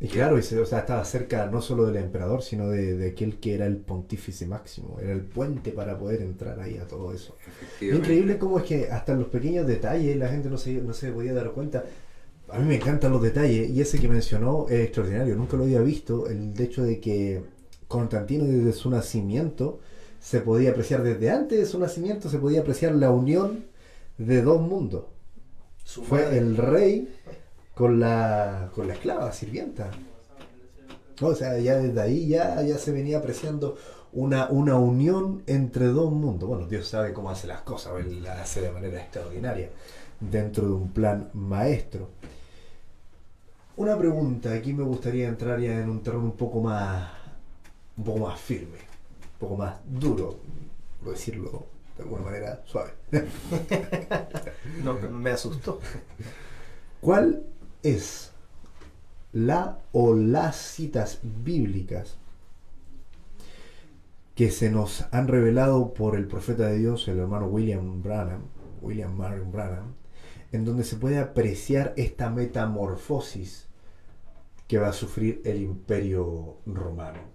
[0.00, 3.10] Y claro, y se, o sea, estaba cerca no solo del emperador, sino de, de,
[3.10, 7.12] aquel que era el pontífice máximo, era el puente para poder entrar ahí a todo
[7.12, 7.36] eso.
[7.80, 11.12] Increíble cómo es que hasta en los pequeños detalles la gente no se, no se
[11.12, 11.84] podía dar cuenta.
[12.48, 15.80] A mí me encantan los detalles y ese que mencionó es extraordinario, nunca lo había
[15.80, 17.42] visto, el hecho de que
[17.86, 19.78] Constantino desde su nacimiento
[20.20, 23.64] se podía apreciar, desde antes de su nacimiento se podía apreciar la unión
[24.18, 25.04] de dos mundos.
[25.84, 27.14] Fue el rey
[27.74, 29.90] con la, con la esclava, sirvienta.
[31.20, 33.76] O sea, ya desde ahí ya, ya se venía apreciando
[34.12, 36.48] una, una unión entre dos mundos.
[36.48, 39.70] Bueno, Dios sabe cómo hace las cosas, Él las hace de manera extraordinaria,
[40.20, 42.08] dentro de un plan maestro.
[43.76, 47.10] Una pregunta, aquí me gustaría entrar ya en un terreno un poco más
[47.96, 50.36] un poco más firme, un poco más duro,
[51.02, 52.92] por decirlo de alguna manera suave.
[54.82, 55.80] no, me asustó.
[57.00, 57.44] ¿Cuál
[57.82, 58.32] es
[59.32, 62.16] la o las citas bíblicas
[64.34, 68.42] que se nos han revelado por el profeta de Dios, el hermano William Branham,
[68.82, 69.94] William Marion Branham,
[70.50, 73.68] en donde se puede apreciar esta metamorfosis
[74.66, 77.33] que va a sufrir el imperio romano?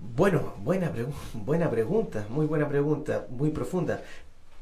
[0.00, 0.92] Bueno, buena,
[1.34, 4.02] buena pregunta, muy buena pregunta, muy profunda.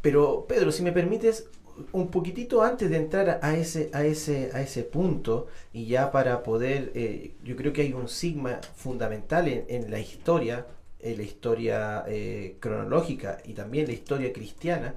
[0.02, 1.48] Pero Pedro, si me permites,
[1.92, 6.42] un poquitito antes de entrar a ese, a ese, a ese punto, y ya para
[6.42, 10.66] poder, eh, yo creo que hay un sigma fundamental en, la historia,
[11.00, 14.94] en la historia eh, cronológica y también la historia cristiana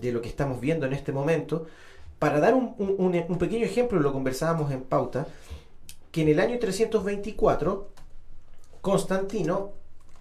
[0.00, 1.66] de lo que estamos viendo en este momento.
[2.18, 5.26] Para dar un, un, un pequeño ejemplo, lo conversábamos en pauta,
[6.12, 7.88] que en el año 324
[8.80, 9.72] Constantino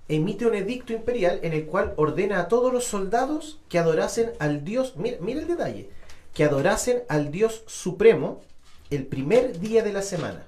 [0.07, 4.63] emite un edicto imperial en el cual ordena a todos los soldados que adorasen al
[4.63, 5.89] Dios, mira, mira el detalle,
[6.33, 8.41] que adorasen al Dios supremo
[8.89, 10.47] el primer día de la semana.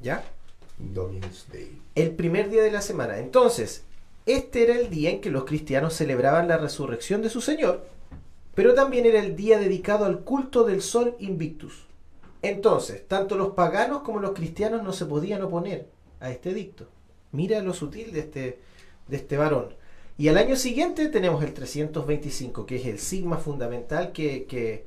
[0.00, 0.24] ¿Ya?
[0.78, 1.80] Dominus Day.
[1.94, 3.18] El primer día de la semana.
[3.18, 3.84] Entonces,
[4.26, 7.86] este era el día en que los cristianos celebraban la resurrección de su Señor,
[8.54, 11.86] pero también era el día dedicado al culto del sol Invictus.
[12.42, 15.88] Entonces, tanto los paganos como los cristianos no se podían oponer
[16.20, 16.88] a este edicto.
[17.32, 18.58] Mira lo sutil de este,
[19.08, 19.74] de este varón.
[20.18, 24.86] Y al año siguiente tenemos el 325, que es el sigma fundamental que, que,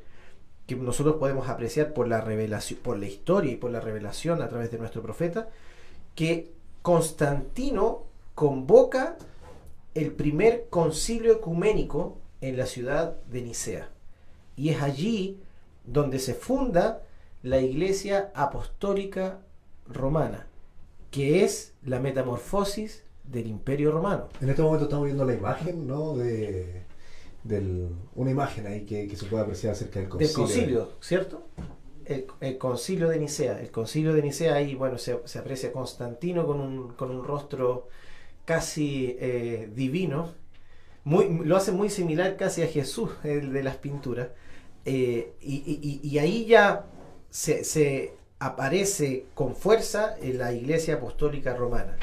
[0.75, 4.71] nosotros podemos apreciar por la revelación, por la historia y por la revelación a través
[4.71, 5.49] de nuestro profeta,
[6.13, 6.51] que
[6.83, 8.03] Constantino
[8.35, 9.17] convoca
[9.95, 13.89] el primer concilio ecuménico en la ciudad de Nicea.
[14.55, 15.39] Y es allí
[15.85, 17.01] donde se funda
[17.41, 19.39] la Iglesia Apostólica
[19.87, 20.47] Romana,
[21.11, 24.29] que es la metamorfosis del Imperio Romano.
[24.41, 26.15] En este momento estamos viendo la imagen, ¿no?
[26.15, 26.83] De,
[27.43, 30.27] del, una imagen ahí que, que se puede apreciar acerca del concilio.
[30.27, 31.43] Del concilio, ¿cierto?
[32.05, 33.59] El, el concilio de Nicea.
[33.61, 37.87] El concilio de Nicea, ahí, bueno, se, se aprecia Constantino con un, con un rostro
[38.45, 40.33] casi eh, divino.
[41.03, 44.29] Muy, lo hace muy similar casi a Jesús, el de las pinturas.
[44.85, 45.55] Eh, y,
[46.01, 46.85] y- y ahí ya
[47.29, 51.97] se, se aparece con fuerza en la Iglesia Apostólica Romana,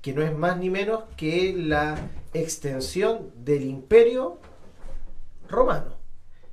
[0.00, 4.38] que no es más ni menos que la extensión del imperio
[5.48, 5.96] romano.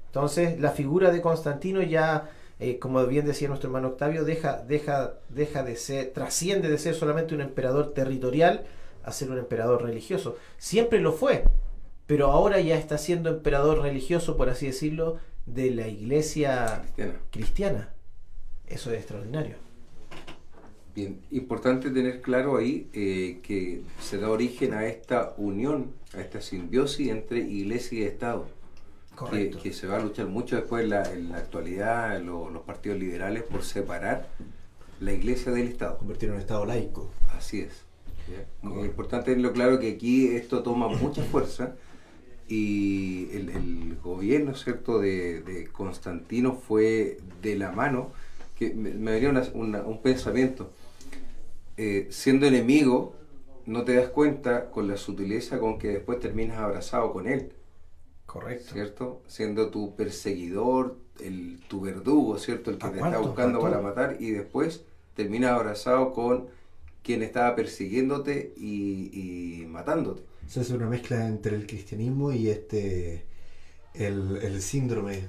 [0.08, 5.13] Entonces, la figura de Constantino ya, eh, como bien decía nuestro hermano Octavio, deja, deja,
[5.30, 8.65] deja de ser, trasciende de ser solamente un emperador territorial
[9.04, 10.38] a ser un emperador religioso.
[10.58, 11.43] Siempre lo fue,
[12.08, 17.19] pero ahora ya está siendo emperador religioso, por así decirlo, de la iglesia Cristiana.
[17.30, 17.97] cristiana.
[18.68, 19.56] Eso es extraordinario.
[20.96, 26.42] Bien, importante tener claro ahí eh, que se da origen a esta unión, a esta
[26.42, 28.48] simbiosis entre iglesia y Estado,
[29.30, 32.64] que, que se va a luchar mucho después en la, en la actualidad, lo- los
[32.64, 34.28] partidos liberales, por separar
[35.00, 36.00] la iglesia del Estado.
[36.00, 37.12] Convertir en un estado laico.
[37.38, 37.84] Así es.
[38.62, 41.76] Muy importante tenerlo claro que aquí esto toma mucha fuerza
[42.48, 48.12] y el, el gobierno cierto de, de Constantino fue de la mano,
[48.58, 50.72] que me, me venía una- una- un pensamiento.
[51.78, 53.13] Eh, siendo enemigo,
[53.65, 57.52] no te das cuenta con la sutileza con que después terminas abrazado con él,
[58.26, 58.74] Correcto.
[58.74, 59.22] ¿cierto?
[59.28, 62.72] Siendo tu perseguidor, el, tu verdugo, ¿cierto?
[62.72, 64.84] El que ¿A te está buscando para matar y después
[65.15, 66.48] terminas abrazado con
[67.04, 70.24] quien estaba persiguiéndote y, y matándote.
[70.48, 73.26] Se hace una mezcla entre el cristianismo y este
[73.93, 75.24] el, el síndrome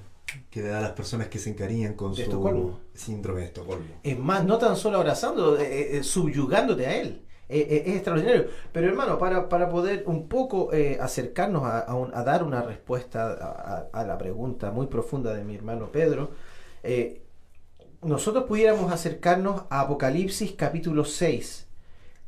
[0.50, 2.80] que le da a las personas que se encariñan con su Estocolmo.
[2.94, 3.86] síndrome de Estocolmo.
[4.02, 7.22] Es más, no tan solo abrazando, eh, eh, subyugándote a él.
[7.50, 8.46] Eh, eh, es extraordinario.
[8.72, 12.62] Pero hermano, para, para poder un poco eh, acercarnos a, a un- a dar una
[12.62, 16.32] respuesta a, a- la pregunta muy profunda de mi hermano Pedro,
[16.82, 17.22] eh,
[18.02, 21.66] nosotros pudiéramos acercarnos a Apocalipsis capítulo 6.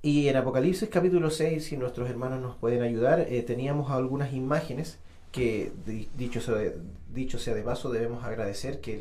[0.03, 4.99] Y en Apocalipsis capítulo 6, si nuestros hermanos nos pueden ayudar, eh, teníamos algunas imágenes
[5.33, 8.99] que, di- dicho sea, de- paso, debemos agradecer que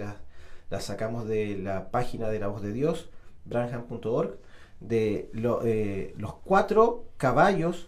[0.70, 3.10] las sacamos de la página de la voz de Dios,
[3.46, 4.38] branham.org,
[4.80, 5.30] de
[5.64, 7.88] eh, los cuatro caballos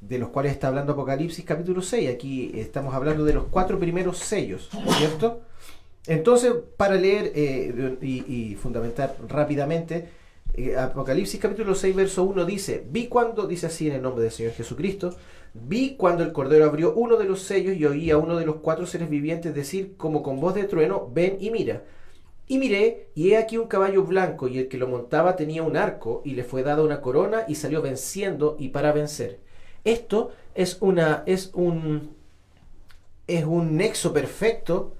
[0.00, 2.08] de los cuales está hablando Apocalipsis capítulo 6.
[2.10, 5.42] Aquí estamos hablando de los cuatro primeros sellos, ¿cierto?
[6.06, 10.08] Entonces, para leer eh, y, y fundamentar rápidamente,
[10.54, 14.32] eh, Apocalipsis capítulo 6, verso 1 dice, vi cuando, dice así en el nombre del
[14.32, 15.14] Señor Jesucristo,
[15.54, 18.56] vi cuando el Cordero abrió uno de los sellos y oí a uno de los
[18.56, 21.82] cuatro seres vivientes decir como con voz de trueno, ven y mira.
[22.46, 25.76] Y miré, y he aquí un caballo blanco, y el que lo montaba tenía un
[25.76, 29.38] arco, y le fue dada una corona, y salió venciendo y para vencer.
[29.84, 32.10] Esto es una, es un,
[33.28, 34.96] es un nexo perfecto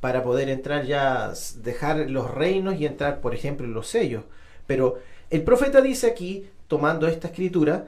[0.00, 1.32] para poder entrar ya,
[1.62, 4.24] dejar los reinos y entrar, por ejemplo, en los sellos.
[4.66, 4.98] Pero
[5.30, 7.86] el profeta dice aquí, tomando esta escritura,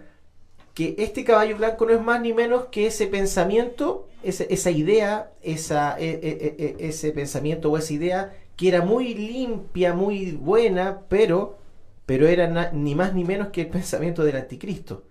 [0.74, 5.54] que este caballo blanco no es más ni menos que ese pensamiento, esa idea, e-
[5.98, 11.58] e- e- ese pensamiento o esa idea que era muy limpia, muy buena, pero,
[12.06, 15.04] pero era ni más ni menos que el pensamiento del anticristo.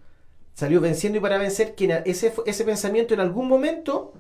[0.54, 4.13] Salió venciendo y para vencer, que ese, ese pensamiento en algún momento,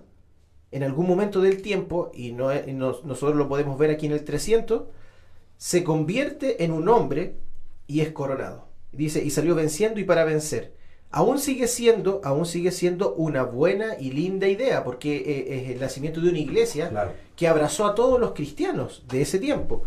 [0.71, 4.13] en algún momento del tiempo, y, no, y nos- nosotros lo podemos ver aquí en
[4.13, 4.83] el 300,
[5.57, 7.35] se convierte en un hombre
[7.87, 8.67] y es coronado.
[8.91, 10.73] Dice, y salió venciendo y para vencer.
[11.11, 15.79] Aún sigue siendo, aún sigue siendo una buena y linda idea, porque eh, es el
[15.79, 17.13] nacimiento de una iglesia Claro.
[17.35, 19.83] que abrazó a todos los cristianos de ese tiempo.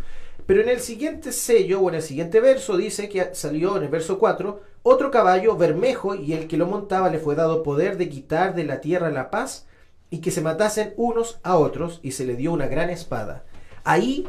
[0.46, 3.88] Pero en el siguiente sello o en el siguiente verso dice que salió en el
[3.88, 8.08] verso 4 otro caballo bermejo y el que lo montaba le fue dado poder de
[8.08, 9.66] quitar de la tierra la paz
[10.11, 13.44] y que se matasen unos a otros y se le dio una gran espada.
[13.85, 14.26] Ahí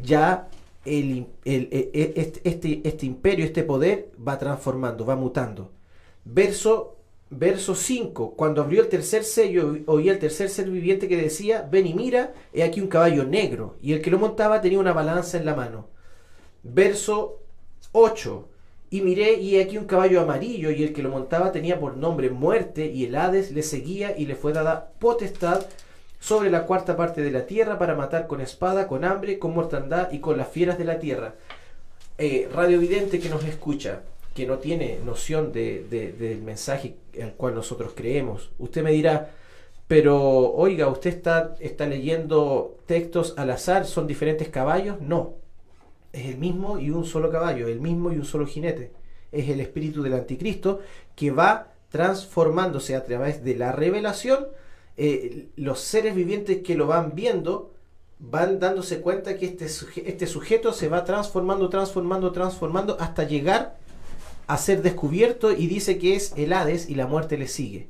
[0.00, 0.46] ya
[0.84, 5.72] el, el- el- el- este, este, este imperio, este poder va transformando, va mutando.
[6.30, 6.98] Verso,
[7.30, 11.86] verso 5, cuando abrió el tercer sello, oía el tercer ser viviente que decía, ven
[11.86, 15.38] y mira, he aquí un caballo negro, y el que lo montaba tenía una balanza
[15.38, 15.88] en la mano.
[16.62, 17.40] Verso
[17.92, 18.46] 8,
[18.90, 21.96] y miré y he aquí un caballo amarillo, y el que lo montaba tenía por
[21.96, 25.64] nombre muerte, y el Hades le seguía y le fue dada potestad
[26.20, 30.12] sobre la cuarta parte de la tierra para matar con espada, con hambre, con mortandad
[30.12, 31.36] y con las fieras de la tierra.
[32.18, 34.02] Eh, radio vidente que nos escucha,
[34.34, 38.50] que no tiene noción de, de- del mensaje al cual nosotros creemos.
[38.58, 39.30] Usted me dirá,
[39.88, 43.86] pero oiga, ¿usted está, está leyendo textos al azar?
[43.86, 45.00] ¿Son diferentes caballos?
[45.00, 45.34] No.
[46.12, 48.92] Es el mismo y un solo caballo, el mismo y un solo jinete.
[49.32, 50.80] Es el espíritu del anticristo
[51.16, 54.48] que va transformándose a través de la revelación.
[54.96, 57.72] eh, los seres vivientes que lo van viendo
[58.18, 63.77] van dándose cuenta que este, suje- este sujeto se va transformando, transformando, transformando hasta llegar
[64.48, 67.88] a ser descubierto y dice que es el Hades y la muerte le sigue.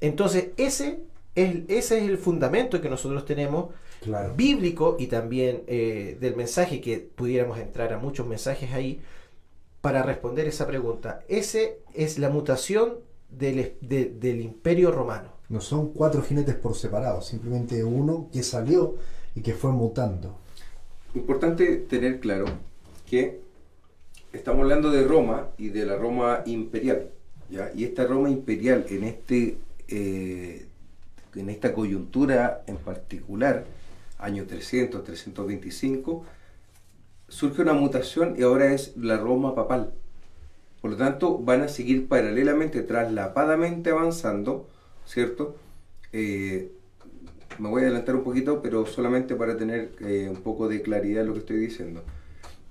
[0.00, 1.00] Entonces ese
[1.34, 3.66] es, ese es el fundamento que nosotros tenemos
[4.00, 4.34] Claro.
[4.34, 8.98] bíblico y también eh, del mensaje que pudiéramos entrar a muchos mensajes ahí
[9.82, 11.20] para responder esa pregunta.
[11.28, 12.94] Ese es la mutación
[13.30, 15.28] del, de- del imperio romano.
[15.50, 18.94] No son cuatro jinetes por separado, simplemente uno que salió
[19.34, 20.36] y que fue mutando.
[21.14, 22.46] Importante tener claro
[23.06, 23.40] que
[24.32, 27.10] estamos hablando de Roma y de la Roma imperial.
[27.74, 29.56] Y esta Roma imperial en, este,
[29.88, 30.66] eh,
[31.34, 33.64] en esta coyuntura en particular,
[34.18, 36.24] año 300, 325,
[37.28, 39.92] surge una mutación y ahora es la Roma papal.
[40.80, 44.68] Por lo tanto, van a seguir paralelamente, traslapadamente avanzando,
[45.06, 45.56] ¿cierto?
[46.12, 46.70] Eh,
[47.58, 51.24] me voy a adelantar un poquito, pero solamente para tener eh, un poco de claridad
[51.24, 52.02] lo que estoy diciendo.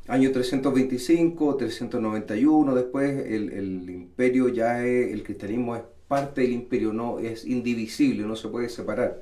[0.09, 7.19] Año 325, 391, después el, imperio ya es, el cristianismo es parte del imperio, no
[7.19, 9.21] es indivisible, no se puede separar,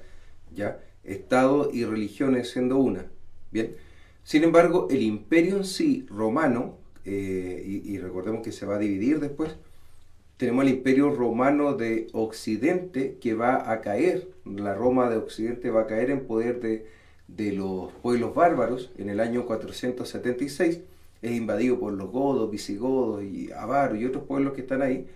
[0.55, 0.79] ¿ya?
[1.03, 3.05] Estado y religiones siendo una,
[3.51, 3.75] ¿bien?
[4.23, 8.79] Sin embargo, el imperio en sí, romano, eh, y, y recordemos que se va a
[8.79, 9.57] dividir después,
[10.37, 15.81] tenemos el imperio romano de Occidente que va a caer, la Roma de Occidente va
[15.81, 16.85] a caer en poder de,
[17.27, 20.79] de los pueblos bárbaros en el año 476,
[21.21, 25.07] es invadido por los godos, visigodos y avaros y otros pueblos que están ahí,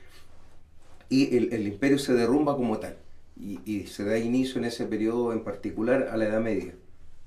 [1.09, 2.95] y el, el imperio se derrumba como tal,
[3.39, 6.73] y, y se da inicio en ese periodo en particular a la Edad Media,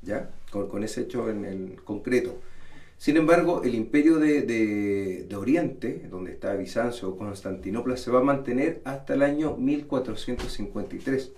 [0.02, 0.30] ¿ya?
[0.50, 2.36] Con, con ese hecho en el concreto.
[2.96, 8.20] Sin embargo, el imperio de, de- de Oriente, donde está Bizancio o Constantinopla, se va
[8.20, 11.32] a mantener hasta el año 1453.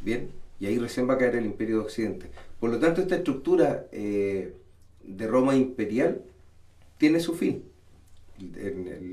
[0.00, 0.30] Bien,
[0.60, 2.30] y ahí recién va a caer el imperio de Occidente.
[2.64, 4.54] Por lo tanto, esta estructura eh,
[5.02, 6.22] de Roma imperial
[6.96, 7.62] tiene su fin.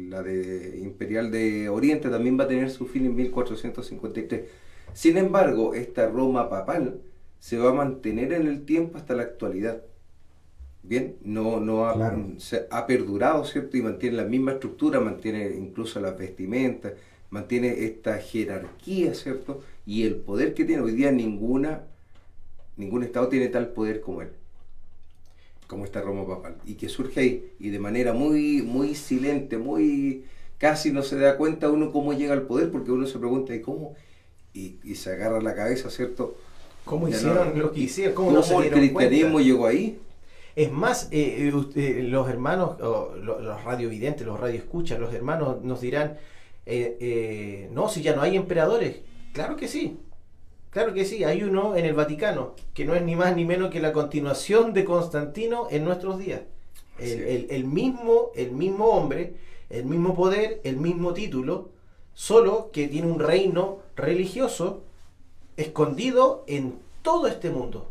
[0.09, 4.43] La de imperial de Oriente también va a tener su fin en 1453.
[4.93, 7.01] Sin embargo, esta Roma papal
[7.39, 9.83] se va a mantener en el tiempo hasta la actualidad.
[10.81, 12.29] Bien, no, no ha, Claro.
[12.37, 13.75] se ha perdurado, ¿cierto?
[13.75, 16.93] Y mantiene la misma estructura, mantiene incluso las vestimentas,
[17.29, 19.61] mantiene esta jerarquía, ¿cierto?
[19.85, 21.90] Y el poder que tiene hoy día ninguna,
[22.81, 24.29] ningún Estado tiene tal poder como él,
[25.67, 26.55] como esta Roma papal.
[26.65, 30.25] Y que surge ahí, y de manera muy, muy silente, muy
[30.57, 33.61] casi no se da cuenta uno cómo llega al poder, porque uno se pregunta, ¿y
[33.61, 33.95] cómo?
[34.53, 36.35] Y, y se agarra la cabeza, ¿cierto?
[36.85, 37.55] ¿Cómo Ya hicieron no.
[37.63, 38.15] lo que hicieron?
[38.15, 39.43] ¿Cómo, ¿Cómo, no se el cristianismo cuenta?
[39.47, 39.99] llegó ahí?
[40.55, 45.63] Es más, eh, eh, usted- los hermanos, o lo- los radiovidentes, los radioescuchas, los hermanos
[45.63, 46.17] nos dirán,
[46.65, 48.97] eh, eh, no, si ya no hay emperadores.
[49.33, 49.97] Claro que sí,
[50.71, 53.69] claro que sí, hay uno en el Vaticano, que no es ni más ni menos
[53.69, 56.41] que la continuación de Constantino en nuestros días.
[56.97, 59.35] El, mismo, el mismo hombre,
[59.69, 61.69] el mismo poder, el mismo título,
[62.13, 64.83] solo que tiene un reino religioso
[65.57, 67.89] escondido en todo este mundo.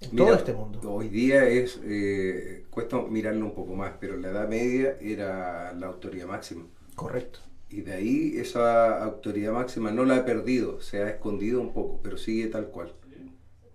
[0.00, 0.80] En todo este mundo.
[0.90, 5.72] Hoy día es, eh, cuesta mirarlo un poco más, pero en la Edad Media era
[5.74, 6.64] la autoridad máxima.
[6.94, 7.40] Correcto.
[7.70, 12.00] Y de ahí esa autoridad máxima no la ha perdido, se ha escondido un poco,
[12.02, 12.92] pero sigue tal cual.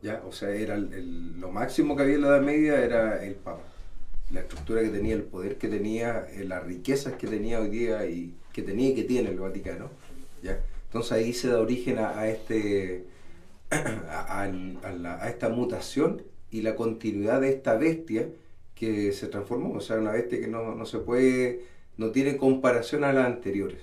[0.02, 0.22] ¿Ya?
[0.28, 3.36] O sea, era el- el- lo máximo que había en la Edad Media era el
[3.36, 3.64] Papa.
[4.32, 8.06] La estructura que tenía, el poder que tenía, eh, las riquezas que tenía hoy día
[8.06, 9.90] y que tenía y que tiene el Vaticano.
[10.42, 10.60] ¿Ya?
[10.88, 13.06] Entonces ahí se da origen a, a este
[13.72, 16.22] a, a la- a esta mutación
[16.52, 18.28] y la continuidad de esta bestia
[18.76, 19.74] que se transformó.
[19.76, 21.62] O sea, una bestia que no, no se puede,
[21.98, 23.80] no tiene comparación a las anteriores.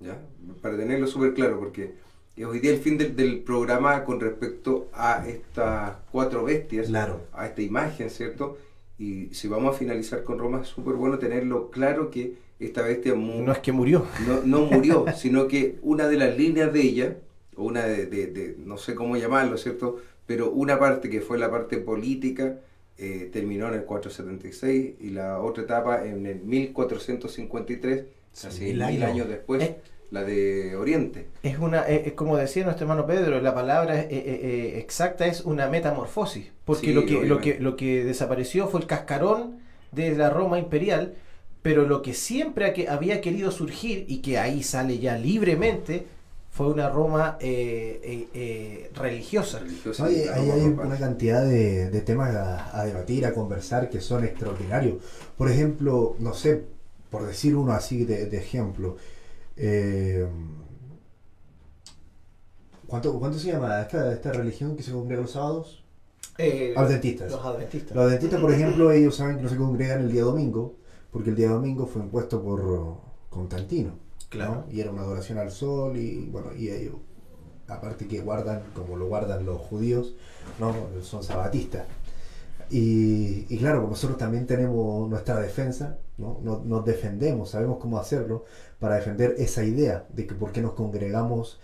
[0.00, 0.16] ¿Ya?
[0.62, 1.92] Para tenerlo súper claro, porque
[2.46, 7.22] hoy día el fin del, del programa con respecto a estas cuatro bestias, Claro.
[7.32, 8.58] a esta imagen, ¿cierto?
[8.98, 13.14] Y si vamos a finalizar con Roma, es súper bueno tenerlo claro que esta bestia
[13.14, 14.06] No es que murió.
[14.26, 17.16] no, no murió, sino que una de las líneas de ella,
[17.56, 19.98] o una de, de- de- no sé cómo llamarlo, ¿cierto?
[20.26, 22.58] Pero una parte que fue la parte política
[22.98, 28.04] eh, terminó en el 476 y la otra etapa en el 1453,
[28.40, 29.02] casi mil mil años.
[29.02, 29.76] años, después, Eh.
[30.10, 31.28] la de Oriente.
[31.42, 35.68] Es una, eh, eh, como decía nuestro hermano Pedro, la palabra eh, exacta es una
[35.68, 39.58] metamorfosis, porque Sí, lo, que, lo, que, lo que desapareció fue el cascarón
[39.92, 41.14] de la Roma imperial
[41.60, 46.06] pero lo que siempre había querido surgir y que ahí sale ya libremente
[46.58, 49.60] fue una Roma eh, eh, eh, religiosa.
[50.00, 54.96] ahí hay una cantidad de, temas a, debatir, a conversar que son extraordinarios.
[55.36, 56.64] Por ejemplo, no sé,
[57.10, 58.96] por decir uno así de, ejemplo,
[62.88, 65.84] ¿cuánto, ¿cuánto se llama esta, esta religión que se congrega los sábados?
[66.74, 67.30] adventistas.
[67.30, 67.94] Los adventistas.
[67.94, 70.74] Los adventistas, por ejemplo, ellos saben que no se congregan el día domingo,
[71.12, 72.96] porque el día domingo fue impuesto por
[73.30, 74.07] Constantino.
[74.28, 74.66] Claro.
[74.70, 76.96] Y era una adoración al sol y bueno, y ellos,
[77.66, 80.14] aparte que guardan, como lo guardan los judíos,
[80.58, 80.74] ¿no?
[81.02, 81.86] son sabatistas.
[82.70, 86.40] Y, y claro, nosotros también tenemos nuestra defensa, ¿no?
[86.42, 88.44] Nos, defendemos, sabemos cómo hacerlo
[88.78, 91.60] para defender esa idea de que por qué nos congregamos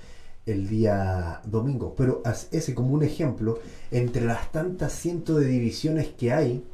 [0.46, 1.94] el día domingo.
[1.96, 3.58] Pero ese como un ejemplo,
[3.90, 6.64] entre las tantas cientos de divisiones que hay,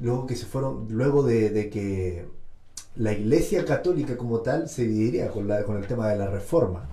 [0.00, 2.26] luego que se fueron, luego de, de que
[2.98, 6.88] la Iglesia Católica como tal se dividiría con, la, con el tema de la reforma.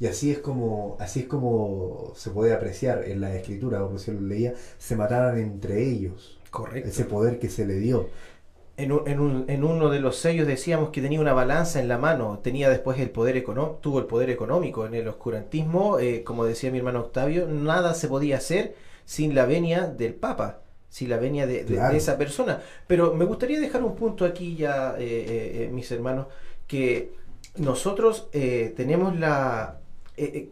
[0.00, 4.10] Y así es como, así es como se puede apreciar en la escritura, como si
[4.10, 6.38] lo leía, se mataran entre ellos.
[6.50, 6.88] Correcto.
[6.88, 8.08] Ese poder que se le dio.
[8.76, 12.40] En, un, en, uno de los sellos decíamos que tenía una balanza en la mano,
[12.42, 14.86] tenía después el poder económico, tuvo el poder económico.
[14.86, 18.74] En el oscurantismo, eh, como decía mi hermano Octavio, nada se podía hacer
[19.04, 21.64] sin la venia del Papa si la venia de,
[21.94, 22.60] esa persona.
[22.86, 26.26] Pero me gustaría dejar un punto aquí ya, eh, eh, eh, mis hermanos,
[26.66, 27.14] que
[27.56, 29.78] nosotros tenemos la...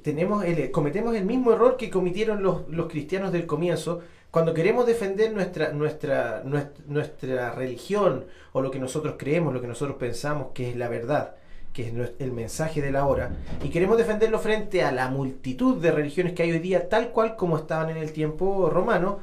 [0.02, 4.86] tenemos el, cometemos el mismo error que cometieron los, los, cristianos del comienzo cuando queremos
[4.86, 10.48] defender nuestra, nuestra, nuestra, nuestra religión o lo que nosotros creemos, lo que nosotros pensamos
[10.54, 11.34] que es la verdad
[11.72, 13.30] que es el mensaje de la hora,
[13.62, 17.36] y queremos defenderlo frente a la multitud de religiones que hay hoy día, tal cual
[17.36, 19.20] como estaban en el tiempo romano,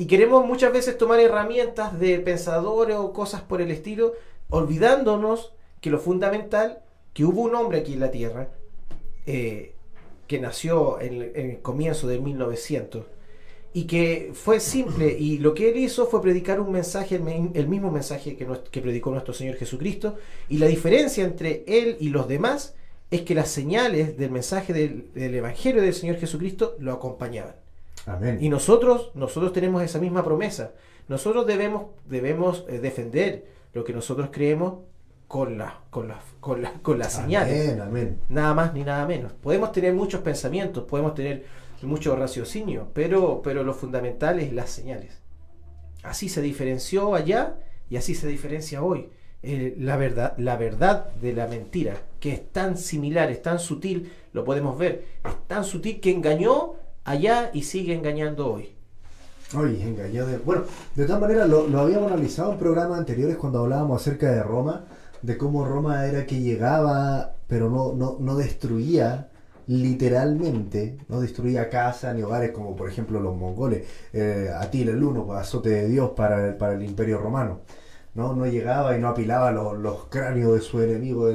[0.00, 4.14] y queremos muchas veces tomar herramientas de pensadores o cosas por el estilo,
[4.48, 6.78] olvidándonos que lo fundamental,
[7.12, 8.48] que hubo un hombre aquí en la Tierra,
[9.26, 9.74] eh,
[10.28, 13.06] que nació en, el comienzo de 1900,
[13.72, 17.90] y que fue simple, y lo que él hizo fue predicar un mensaje, el, mismo
[17.90, 20.14] mensaje que, que predicó nuestro Señor Jesucristo,
[20.48, 22.76] y la diferencia entre él y los demás
[23.10, 27.56] es que las señales del mensaje del, del Evangelio del Señor Jesucristo lo acompañaban.
[28.40, 30.72] Y nosotros, nosotros tenemos esa misma promesa.
[31.08, 34.80] Nosotros debemos, debemos eh, defender lo que nosotros creemos
[35.26, 37.76] con las con la, con la, con las señales.
[38.28, 39.32] Nada más ni nada menos.
[39.32, 41.44] Podemos tener muchos pensamientos, podemos tener
[41.82, 45.20] mucho raciocinio, pero, pero lo fundamental es las señales.
[46.02, 47.56] Así se diferenció allá
[47.90, 49.10] y así se diferencia hoy.
[49.42, 54.12] Eh, la, verdad, la verdad de la mentira, que es tan similar, es tan sutil,
[54.32, 56.74] lo podemos ver, es tan sutil que engañó
[57.08, 58.70] allá y sigue engañando hoy.
[59.54, 60.38] Engañó de...
[60.38, 64.84] Bueno, de todas maneras lo, habíamos analizado en programas anteriores cuando hablábamos acerca de Roma,
[65.22, 69.30] de cómo Roma era que llegaba, pero no, no, no destruía
[69.66, 75.32] literalmente, no destruía casas ni hogares como por ejemplo los mongoles, eh, Atila el Uno,
[75.32, 77.60] azote de Dios para el, para el imperio romano.
[78.14, 78.34] ¿no?
[78.34, 81.30] no llegaba y no apilaba los, los cráneos de su enemigo,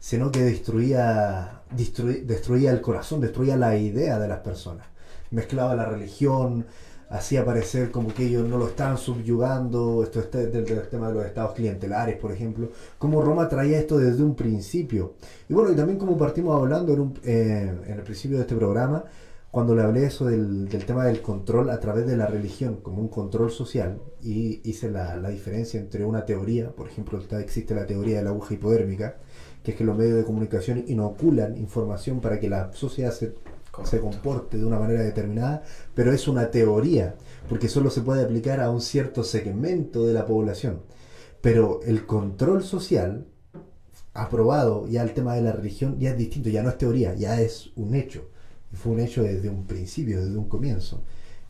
[0.00, 4.86] sino que destruía destruía el corazón, destruía la idea de las personas.
[5.30, 6.66] Mezclaba la religión,
[7.10, 11.26] hacía parecer como que ellos no lo estaban subyugando, esto está del, tema de los
[11.26, 15.14] estados clientelares, por ejemplo, como Roma traía esto desde un principio.
[15.48, 19.04] Y bueno, y también como partimos hablando en, eh, el principio de este programa,
[19.50, 23.00] cuando le hablé eso del, del, tema del control a través de la religión como
[23.00, 27.86] un control social y hice la, la diferencia entre una teoría, por ejemplo, existe la
[27.86, 29.16] teoría de la aguja hipodérmica,
[29.68, 33.34] que es que los medios de comunicación inoculan información para que la sociedad se,
[33.84, 35.62] se comporte de una manera determinada,
[35.94, 37.16] pero es una teoría,
[37.50, 40.80] porque solo se puede aplicar a un cierto segmento de la población.
[41.42, 43.26] Pero el control social,
[44.14, 47.38] aprobado ya el tema de la religión, ya es distinto, ya no es teoría, ya
[47.38, 48.30] es un hecho.
[48.72, 51.02] Y fue un hecho desde un principio, desde un comienzo.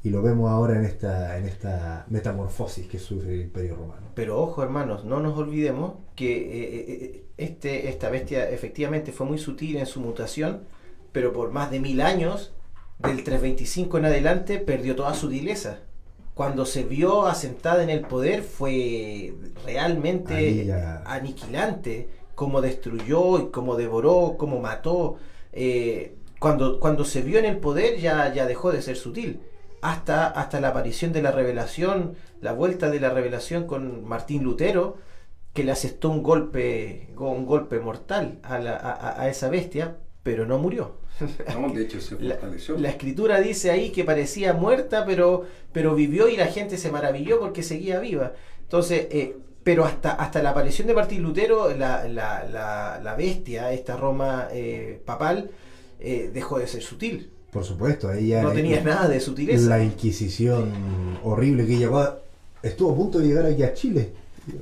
[0.02, 4.08] Y lo vemos ahora en esta, en esta metamorfosis que sufre el Imperio Romano.
[4.16, 9.26] Pero ojo, hermanos, no nos olvidemos que eh, eh, eh, este, esta bestia efectivamente fue
[9.26, 10.64] muy sutil en su mutación,
[11.12, 12.52] pero por más de mil años,
[12.98, 15.78] del 325 en adelante, perdió toda su sutileza.
[16.34, 19.34] Cuando se vio asentada en el poder fue
[19.64, 20.72] realmente
[21.04, 25.16] aniquilante, como destruyó y como devoró, como mató.
[26.38, 29.40] cuando, cuando se vio en el poder ya, ya dejó de ser sutil
[29.80, 34.96] hasta, hasta la aparición de la revelación, la vuelta de la revelación con Martín Lutero,
[35.52, 40.98] que le asestó un golpe, un golpe mortal a, a, esa bestia, pero no murió.
[41.74, 42.78] de hecho se fortaleció.
[42.78, 47.40] La, escritura dice ahí que parecía muerta, pero, pero vivió y la gente se maravilló
[47.40, 48.34] porque seguía viva.
[48.62, 53.72] Entonces, eh, pero hasta, hasta la aparición de Martín Lutero, la, la, la, la bestia,
[53.72, 55.50] esta Roma eh, papal,
[55.98, 57.30] eh, dejó de ser sutil.
[57.50, 59.68] Por supuesto, ahí ya No tenías nada de sutileza.
[59.68, 62.18] la Inquisición horrible que llegó a-
[62.62, 64.12] estuvo a punto de llegar aquí a Chile.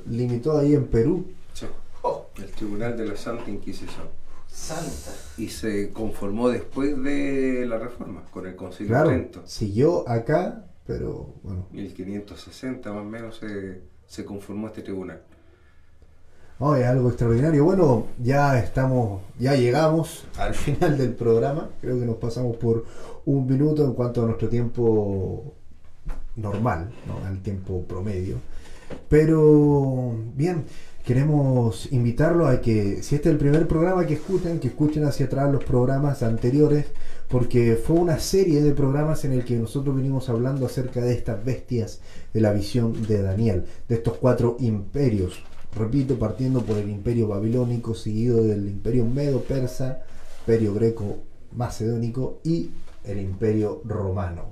[0.09, 1.25] Limitó ahí en Perú.
[1.53, 1.65] Sí.
[2.01, 4.07] Oh, El Tribunal de la Santa Inquisición.
[4.47, 5.11] santa.
[5.37, 9.41] Y se conformó después de la reforma, con el Concilio Claro, Trento.
[9.45, 11.65] siguió acá, pero bueno.
[11.71, 15.21] 1560 más o menos se, se conformó este tribunal.
[16.59, 17.63] No, es algo extraordinario.
[17.65, 21.69] Bueno, ya estamos, ya llegamos al final del programa.
[21.81, 22.85] Creo que nos pasamos por
[23.25, 25.53] un minuto en cuanto a nuestro tiempo
[26.35, 27.25] normal, ¿no?
[27.27, 28.37] al tiempo promedio.
[29.09, 30.65] Pero bien,
[31.05, 35.27] queremos invitarlo a que, si este es el primer programa que escuchen, que escuchen hacia
[35.27, 36.85] atrás los programas anteriores,
[37.29, 41.43] porque fue una serie de programas en el que nosotros venimos hablando acerca de estas
[41.43, 42.01] bestias
[42.33, 45.43] de la visión de Daniel, de estos cuatro imperios.
[45.75, 50.03] Repito, partiendo por el imperio babilónico, seguido del imperio medo-persa,
[50.41, 52.71] imperio greco-macedónico y
[53.03, 54.45] el imperio romano,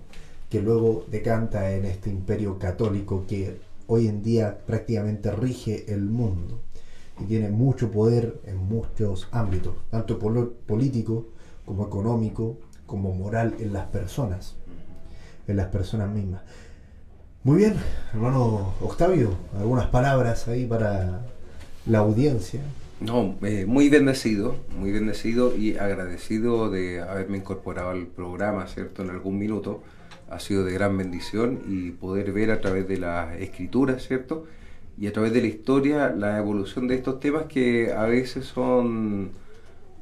[0.50, 3.58] que luego decanta en este imperio católico que
[3.88, 6.62] hoy en día prácticamente rige el mundo
[7.20, 11.28] y tiene mucho poder en muchos ámbitos, tanto político
[11.66, 14.56] como económico, como moral en las personas,
[15.48, 16.42] en las personas mismas.
[17.44, 17.76] Muy bien,
[18.14, 21.22] hermano Octavio, algunas palabras ahí para
[21.86, 22.62] la audiencia.
[23.00, 29.04] No, eh, muy bendecido, muy bendecido y agradecido de haberme incorporado al programa, ¿cierto?
[29.04, 29.84] En algún minuto.
[30.30, 34.46] Ha sido de gran bendición y poder ver a través de las escrituras, ¿cierto?
[34.98, 39.32] Y a través de la historia la evolución de estos temas que a veces son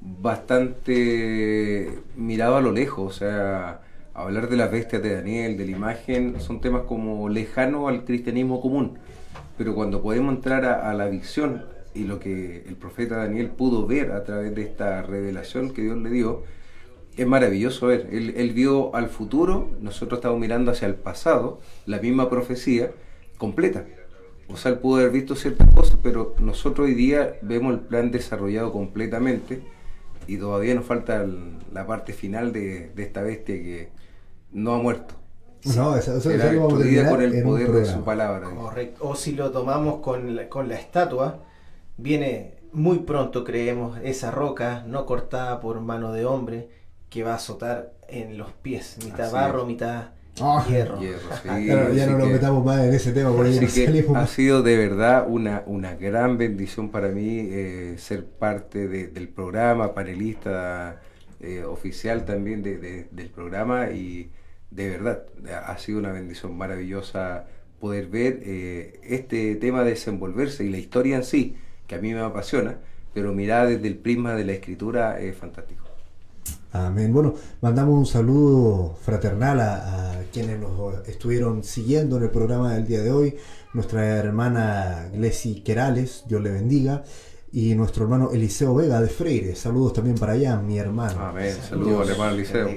[0.02, 3.82] bastante mirados a lo lejos, o sea,
[4.14, 8.62] hablar de las bestias de Daniel, de la imagen, son temas como lejanos al cristianismo
[8.62, 8.98] común.
[9.58, 13.86] Pero cuando podemos entrar a, a la visión y lo que el profeta Daniel pudo
[13.86, 16.44] ver a través de esta revelación que Dios le dio,
[17.18, 18.08] es maravilloso ver.
[18.12, 22.92] Él, él vio al futuro, nosotros estamos mirando hacia el pasado, la misma profecía
[23.38, 23.86] completa.
[24.50, 28.12] O sea, él pudo haber visto ciertas cosas, pero nosotros hoy día vemos el plan
[28.12, 29.62] desarrollado completamente
[30.28, 33.90] y todavía nos falta el- la parte final de, de esta bestia que
[34.52, 35.16] no ha muerto.
[35.76, 37.86] No, eso, eso- Será eso lo vamos a destruida con el en un poder de
[37.86, 38.50] su palabra.
[38.50, 39.08] Correcto.
[39.08, 41.40] O si lo tomamos con la, con la estatua,
[41.98, 46.70] viene muy pronto, creemos, esa roca no cortada por mano de hombre
[47.14, 49.68] que va a azotar en los pies, mitad Así barro, es.
[49.68, 50.06] mitad
[50.42, 51.00] Ah, hierro.
[51.00, 53.50] Hierro, sí, Claro, ya no nos que- metamos más en ese tema porque
[54.16, 59.30] ha sido de verdad una, una gran bendición para mí eh, ser parte de- del
[59.30, 61.00] programa, panelista
[61.40, 64.32] eh, oficial también de- de- del programa y
[64.72, 65.24] de verdad
[65.68, 67.46] ha sido una bendición maravillosa
[67.80, 72.22] poder ver eh, este tema desenvolverse y la historia en sí, que a mí me
[72.22, 72.78] apasiona,
[73.14, 75.83] pero mirada desde el prisma de la escritura es fantástico.
[76.74, 77.14] Amén.
[77.14, 82.88] Bueno, mandamos un saludo fraternal a, a quienes nos estuvieron siguiendo en el programa del
[82.88, 83.38] día de hoy.
[83.74, 87.04] Nuestra hermana Glesi Querales, Dios le bendiga.
[87.52, 89.56] Y nuestro hermano Eliseo Vega de Freire.
[89.56, 91.20] Saludos también para allá, mi hermano.
[91.20, 91.56] Amén.
[91.70, 92.68] Saludos al hermano Liceo.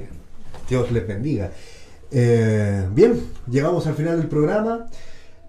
[0.68, 1.50] Dios les bendiga.
[2.10, 3.18] Eh, bien,
[3.50, 4.88] llegamos al final del programa.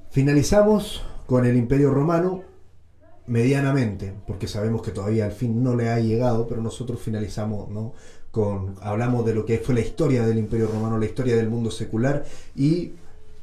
[0.10, 2.44] Finalizamos con el Imperio Romano
[3.26, 7.94] medianamente, porque sabemos que todavía al fin no le ha llegado, pero nosotros finalizamos, ¿no?
[8.38, 11.72] Con, hablamos de lo que fue la historia del Imperio Romano, la historia del mundo
[11.72, 12.24] secular
[12.56, 12.92] y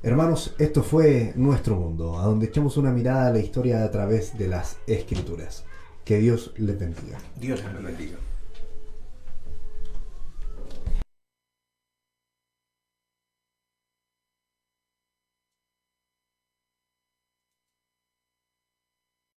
[0.05, 4.39] hermanos, esto fue nuestro mundo, a donde echamos una mirada a la historia a través
[4.39, 5.65] de las escrituras.
[6.05, 7.19] Que Dios les bendiga.
[7.41, 7.89] Dios bendiga.
[7.89, 8.34] bendiga.